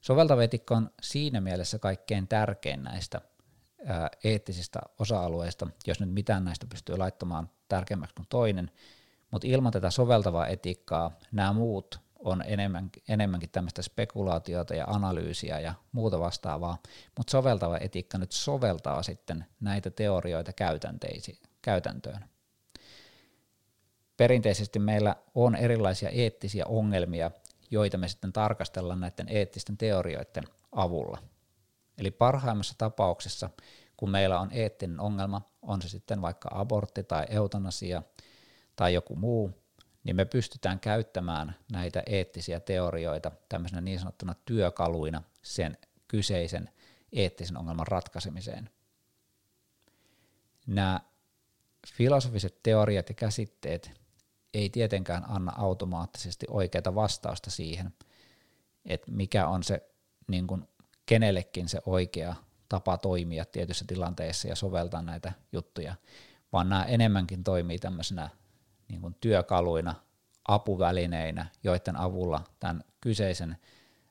Soveltava 0.00 0.42
etiikka 0.42 0.76
on 0.76 0.90
siinä 1.02 1.40
mielessä 1.40 1.78
kaikkein 1.78 2.28
tärkein 2.28 2.82
näistä 2.82 3.20
eettisistä 4.24 4.78
osa-alueista, 4.98 5.66
jos 5.86 6.00
nyt 6.00 6.10
mitään 6.10 6.44
näistä 6.44 6.66
pystyy 6.66 6.96
laittamaan 6.96 7.50
tärkeämmäksi 7.68 8.14
kuin 8.14 8.26
toinen, 8.28 8.70
mutta 9.30 9.48
ilman 9.48 9.72
tätä 9.72 9.90
soveltavaa 9.90 10.46
etiikkaa 10.46 11.18
nämä 11.32 11.52
muut 11.52 12.00
on 12.18 12.42
enemmänkin, 12.46 13.02
enemmänkin 13.08 13.50
tämmöistä 13.50 13.82
spekulaatiota 13.82 14.74
ja 14.74 14.84
analyysiä 14.88 15.60
ja 15.60 15.74
muuta 15.92 16.20
vastaavaa, 16.20 16.78
mutta 17.16 17.30
soveltava 17.30 17.78
etiikka 17.78 18.18
nyt 18.18 18.32
soveltaa 18.32 19.02
sitten 19.02 19.46
näitä 19.60 19.90
teorioita 19.90 20.52
käytäntöön. 21.62 22.35
Perinteisesti 24.16 24.78
meillä 24.78 25.16
on 25.34 25.56
erilaisia 25.56 26.08
eettisiä 26.08 26.64
ongelmia, 26.66 27.30
joita 27.70 27.98
me 27.98 28.08
sitten 28.08 28.32
tarkastellaan 28.32 29.00
näiden 29.00 29.28
eettisten 29.28 29.76
teorioiden 29.76 30.44
avulla. 30.72 31.18
Eli 31.98 32.10
parhaimmassa 32.10 32.74
tapauksessa, 32.78 33.50
kun 33.96 34.10
meillä 34.10 34.40
on 34.40 34.52
eettinen 34.52 35.00
ongelma, 35.00 35.42
on 35.62 35.82
se 35.82 35.88
sitten 35.88 36.22
vaikka 36.22 36.48
abortti 36.52 37.02
tai 37.02 37.26
eutanasia 37.28 38.02
tai 38.76 38.94
joku 38.94 39.16
muu, 39.16 39.50
niin 40.04 40.16
me 40.16 40.24
pystytään 40.24 40.80
käyttämään 40.80 41.56
näitä 41.72 42.02
eettisiä 42.06 42.60
teorioita 42.60 43.32
tämmöisenä 43.48 43.80
niin 43.80 43.98
sanottuna 43.98 44.34
työkaluina 44.44 45.22
sen 45.42 45.78
kyseisen 46.08 46.70
eettisen 47.12 47.56
ongelman 47.56 47.86
ratkaisemiseen. 47.86 48.70
Nämä 50.66 51.00
filosofiset 51.96 52.62
teoriat 52.62 53.08
ja 53.08 53.14
käsitteet 53.14 54.05
ei 54.56 54.70
tietenkään 54.70 55.24
anna 55.28 55.52
automaattisesti 55.56 56.46
oikeaa 56.50 56.94
vastausta 56.94 57.50
siihen, 57.50 57.92
että 58.84 59.10
mikä 59.10 59.48
on 59.48 59.62
se 59.62 59.88
niin 60.28 60.46
kuin 60.46 60.68
kenellekin 61.06 61.68
se 61.68 61.80
oikea 61.86 62.34
tapa 62.68 62.98
toimia 62.98 63.44
tietyissä 63.44 63.84
tilanteissa 63.88 64.48
ja 64.48 64.56
soveltaa 64.56 65.02
näitä 65.02 65.32
juttuja, 65.52 65.94
vaan 66.52 66.68
nämä 66.68 66.84
enemmänkin 66.84 67.44
toimii 67.44 67.78
tämmöisenä 67.78 68.28
niin 68.88 69.00
kuin 69.00 69.16
työkaluina, 69.20 69.94
apuvälineinä, 70.48 71.46
joiden 71.64 71.96
avulla 71.96 72.44
tämän 72.60 72.84
kyseisen 73.00 73.56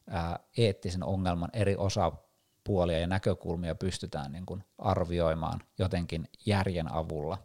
ää, 0.10 0.40
eettisen 0.58 1.04
ongelman 1.04 1.50
eri 1.54 1.76
osapuolia 1.76 3.00
ja 3.00 3.08
näkökulmia 3.08 3.76
pystytään 3.76 4.32
niin 4.32 4.46
kuin 4.46 4.64
arvioimaan 4.78 5.60
jotenkin 5.78 6.30
järjen 6.46 6.92
avulla. 6.92 7.38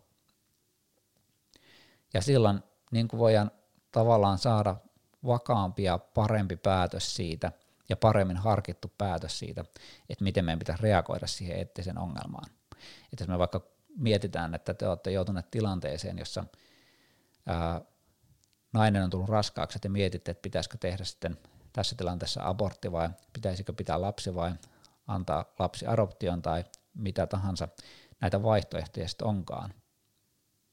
Ja 2.15 2.23
silloin 2.23 2.63
niin 2.90 3.09
kuin 3.09 3.20
voidaan 3.20 3.50
tavallaan 3.92 4.38
saada 4.38 4.76
vakaampi 5.26 5.83
ja 5.83 5.98
parempi 5.98 6.57
päätös 6.57 7.14
siitä 7.14 7.53
ja 7.88 7.96
paremmin 7.96 8.37
harkittu 8.37 8.92
päätös 8.98 9.38
siitä, 9.38 9.64
että 10.09 10.24
miten 10.24 10.44
meidän 10.44 10.59
pitäisi 10.59 10.83
reagoida 10.83 11.26
siihen 11.26 11.57
eettisen 11.57 11.98
ongelmaan. 11.98 12.50
Että 13.12 13.22
jos 13.22 13.29
me 13.29 13.38
vaikka 13.38 13.61
mietitään, 13.96 14.55
että 14.55 14.74
te 14.74 14.88
olette 14.88 15.11
joutuneet 15.11 15.50
tilanteeseen, 15.50 16.18
jossa 16.18 16.44
ää, 17.46 17.81
nainen 18.72 19.05
on 19.05 19.11
tullut 19.11 19.29
raskaaksi, 19.29 19.79
että 19.79 19.88
mietitte, 19.88 20.31
että 20.31 20.42
pitäisikö 20.42 20.79
tehdä 20.79 21.05
sitten 21.05 21.38
tässä 21.72 21.96
tilanteessa 21.96 22.40
abortti 22.48 22.92
vai 22.92 23.11
pitäisikö 23.33 23.72
pitää 23.72 24.00
lapsi 24.00 24.35
vai 24.35 24.53
antaa 25.07 25.44
lapsi 25.59 25.87
adoption 25.87 26.42
tai 26.42 26.64
mitä 26.94 27.26
tahansa 27.26 27.68
näitä 28.20 28.42
vaihtoehtoja 28.42 29.09
sitten 29.09 29.29
onkaan, 29.29 29.74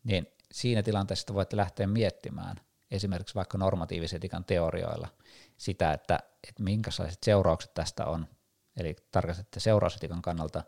niin 0.04 0.28
siinä 0.52 0.84
tilanteessa 0.84 1.34
voitte 1.34 1.58
lähteä 1.58 1.88
miettimään 1.88 2.58
esimerkiksi 2.92 3.36
vaikka 3.36 3.58
normatiivisetikan 3.58 4.46
teorioilla 4.46 5.08
sitä, 5.58 5.94
että, 5.94 6.20
että 6.48 6.64
minkälaiset 6.64 7.24
seuraukset 7.24 7.74
tästä 7.74 8.06
on, 8.06 8.28
eli 8.78 8.96
tarkastatte 9.12 9.60
seurausetikan 9.60 10.22
kannalta, 10.22 10.64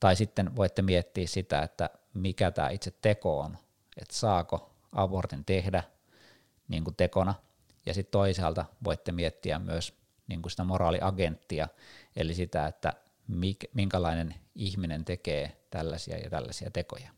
tai 0.00 0.16
sitten 0.16 0.56
voitte 0.56 0.82
miettiä 0.82 1.26
sitä, 1.26 1.62
että 1.62 1.90
mikä 2.14 2.50
tämä 2.50 2.68
itse 2.68 2.90
teko 2.90 3.40
on, 3.40 3.58
että 3.96 4.14
saako 4.14 4.70
abortin 4.92 5.44
tehdä 5.44 5.82
niin 6.68 6.84
kuin 6.84 6.96
tekona, 6.96 7.34
ja 7.86 7.94
sitten 7.94 8.12
toisaalta 8.12 8.64
voitte 8.84 9.12
miettiä 9.12 9.58
myös 9.58 9.94
niin 10.26 10.42
kuin 10.42 10.50
sitä 10.50 10.64
moraaliagenttia, 10.64 11.68
eli 12.16 12.34
sitä, 12.34 12.66
että 12.66 12.92
minkälainen 13.74 14.34
ihminen 14.54 15.04
tekee 15.04 15.56
tällaisia 15.70 16.18
ja 16.18 16.30
tällaisia 16.30 16.70
tekoja. 16.70 17.10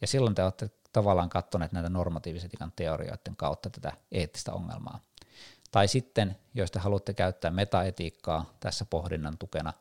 Ja 0.00 0.06
silloin 0.06 0.34
te 0.34 0.42
olette 0.42 0.70
tavallaan 0.94 1.28
katsoneet 1.28 1.72
näitä 1.72 1.88
normatiivisen 1.88 2.50
teorioiden 2.76 3.36
kautta 3.36 3.70
tätä 3.70 3.92
eettistä 4.12 4.52
ongelmaa. 4.52 5.00
Tai 5.70 5.88
sitten, 5.88 6.36
jos 6.54 6.70
te 6.70 6.78
haluatte 6.78 7.14
käyttää 7.14 7.50
metaetiikkaa 7.50 8.54
tässä 8.60 8.84
pohdinnan 8.84 9.38
tukena, 9.38 9.72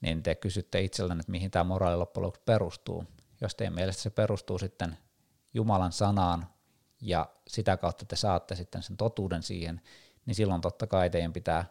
niin 0.00 0.22
te 0.22 0.34
kysytte 0.34 0.80
itsellenne, 0.80 1.20
että 1.20 1.32
mihin 1.32 1.50
tämä 1.50 1.64
moraali 1.64 1.96
loppujen 1.96 2.22
lopuksi 2.22 2.42
perustuu. 2.44 3.04
Jos 3.40 3.54
teidän 3.54 3.74
mielestä 3.74 4.02
se 4.02 4.10
perustuu 4.10 4.58
sitten 4.58 4.98
Jumalan 5.54 5.92
sanaan 5.92 6.46
ja 7.00 7.28
sitä 7.48 7.76
kautta 7.76 8.04
te 8.04 8.16
saatte 8.16 8.54
sitten 8.54 8.82
sen 8.82 8.96
totuuden 8.96 9.42
siihen, 9.42 9.80
niin 10.26 10.34
silloin 10.34 10.60
totta 10.60 10.86
kai 10.86 11.10
teidän 11.10 11.32
pitää 11.32 11.64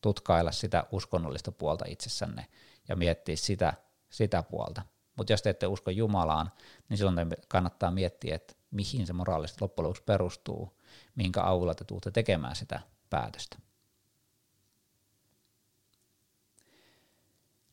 tutkailla 0.00 0.52
sitä 0.52 0.84
uskonnollista 0.92 1.52
puolta 1.52 1.84
itsessänne 1.88 2.46
ja 2.88 2.96
miettiä 2.96 3.36
sitä, 3.36 3.74
sitä 4.10 4.42
puolta. 4.42 4.82
Mutta 5.16 5.32
jos 5.32 5.42
te 5.42 5.50
ette 5.50 5.66
usko 5.66 5.90
Jumalaan, 5.90 6.52
niin 6.88 6.98
silloin 6.98 7.28
te 7.28 7.36
kannattaa 7.48 7.90
miettiä, 7.90 8.34
että 8.34 8.54
mihin 8.70 9.06
se 9.06 9.12
moraalisesti 9.12 9.58
loppujen 9.60 9.84
lopuksi 9.84 10.02
perustuu, 10.02 10.78
minkä 11.14 11.40
avulla 11.44 11.74
te 11.74 11.84
tuutte 11.84 12.10
tekemään 12.10 12.56
sitä 12.56 12.80
päätöstä. 13.10 13.58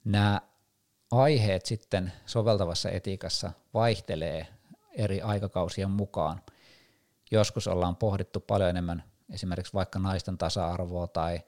Nämä 0.04 0.42
aiheet 1.12 1.66
sitten 1.66 2.14
soveltavassa 2.26 2.90
etiikassa 2.90 3.52
vaihtelee 3.74 4.48
eri 4.92 5.22
aikakausien 5.22 5.90
mukaan. 5.90 6.42
Joskus 7.32 7.68
ollaan 7.68 7.96
pohdittu 7.96 8.40
paljon 8.40 8.70
enemmän 8.70 9.04
esimerkiksi 9.30 9.74
vaikka 9.74 10.00
naisten 10.00 10.38
tasa-arvoa 10.38 11.08
tai 11.08 11.42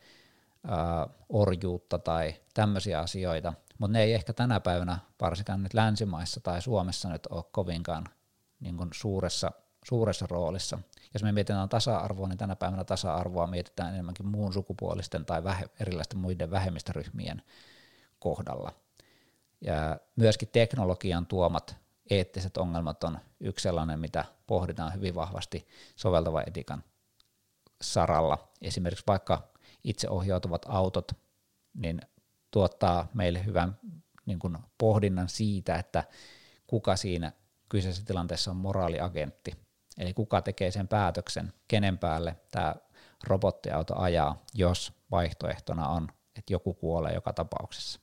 ää, 0.68 1.08
orjuutta 1.30 2.00
tai 2.00 2.36
tämmöisiä 2.54 3.00
asioita, 3.00 3.54
mutta 3.82 3.94
ne 3.94 4.04
ei 4.04 4.14
ehkä 4.14 4.34
tänä 4.34 4.60
päivänä, 4.60 4.98
varsinkaan 5.22 5.64
nyt 5.64 5.74
länsimaissa 5.74 6.40
tai 6.40 6.62
Suomessa 6.62 7.10
nyt 7.10 7.28
ole 7.30 7.44
kovinkaan 7.52 8.06
niin 8.60 8.78
kuin 8.78 8.90
suuressa, 8.94 9.52
suuressa 9.86 10.26
roolissa. 10.30 10.80
Jos 11.14 11.24
me 11.24 11.32
mietitään 11.32 11.70
tasa-arvoa, 11.70 12.28
niin 12.28 12.38
tänä 12.38 12.56
päivänä 12.56 12.84
tasa-arvoa 12.84 13.48
mietitään 13.48 13.94
enemmänkin 13.94 14.28
muun 14.28 14.54
sukupuolisten 14.54 15.26
tai 15.26 15.44
vähe, 15.44 15.70
erilaisten 15.80 16.20
muiden 16.20 16.52
vähemmistöryhmien 16.52 17.42
kohdalla. 18.20 18.74
Ja 19.62 20.00
myöskin 20.16 20.50
teknologian 20.52 21.26
tuomat 21.26 21.76
eettiset 22.10 22.58
ongelmat 22.58 23.04
on 23.04 23.20
yksi 23.40 23.64
sellainen, 23.64 24.00
mitä 24.00 24.26
pohditaan 24.48 24.94
hyvin 24.94 25.16
vahvasti 25.16 25.68
soveltava 25.96 26.44
etikan 26.48 26.84
saralla. 27.82 28.48
Esimerkiksi 28.62 29.06
vaikka 29.08 29.48
itseohjautuvat 29.84 30.66
autot, 30.68 31.12
niin 31.74 32.02
tuottaa 32.52 33.08
meille 33.14 33.46
hyvän 33.46 33.80
niin 34.26 34.40
kuin 34.40 34.58
pohdinnan 34.78 35.30
siitä, 35.30 35.76
että 35.76 36.04
kuka 36.68 36.96
siinä 36.96 37.32
kyseisessä 37.70 38.06
tilanteessa 38.06 38.52
on 38.52 38.58
moraaliagentti. 38.58 39.56
Eli 39.98 40.14
kuka 40.14 40.42
tekee 40.42 40.72
sen 40.72 40.88
päätöksen, 40.88 41.54
kenen 41.68 41.98
päälle 41.98 42.36
tämä 42.52 42.76
robottiauto 43.24 43.98
ajaa, 43.98 44.42
jos 44.54 44.94
vaihtoehtona 45.12 45.88
on, 45.88 46.08
että 46.36 46.54
joku 46.54 46.74
kuolee 46.74 47.14
joka 47.14 47.34
tapauksessa. 47.34 48.00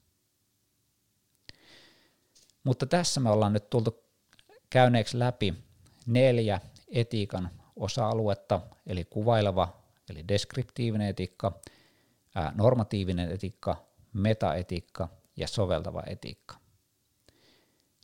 Mutta 2.65 2.87
tässä 2.87 3.21
me 3.21 3.31
ollaan 3.31 3.53
nyt 3.53 3.71
tultu 3.71 4.05
käyneeksi 4.71 5.19
läpi 5.19 5.55
neljä 6.07 6.61
etiikan 6.89 7.51
osa-aluetta, 7.77 8.61
eli 8.87 9.05
kuvaileva, 9.05 9.83
eli 10.11 10.29
deskriptiivinen 10.29 11.09
etiikka, 11.09 11.61
normatiivinen 12.55 13.31
etiikka, 13.31 13.88
metaetiikka 14.13 15.09
ja 15.37 15.49
soveltava 15.49 16.03
etiikka. 16.07 16.57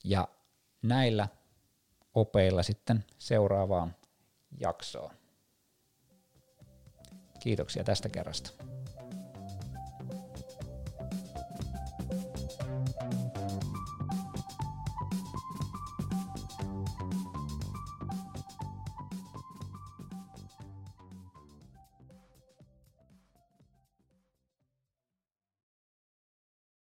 Ja 0.04 0.28
näillä 0.82 1.28
opeilla 2.14 2.62
sitten 2.62 3.04
seuraavaan 3.18 3.96
jaksoon. 4.60 5.10
Kiitoksia 7.40 7.84
tästä 7.84 8.08
kerrasta. 8.08 8.50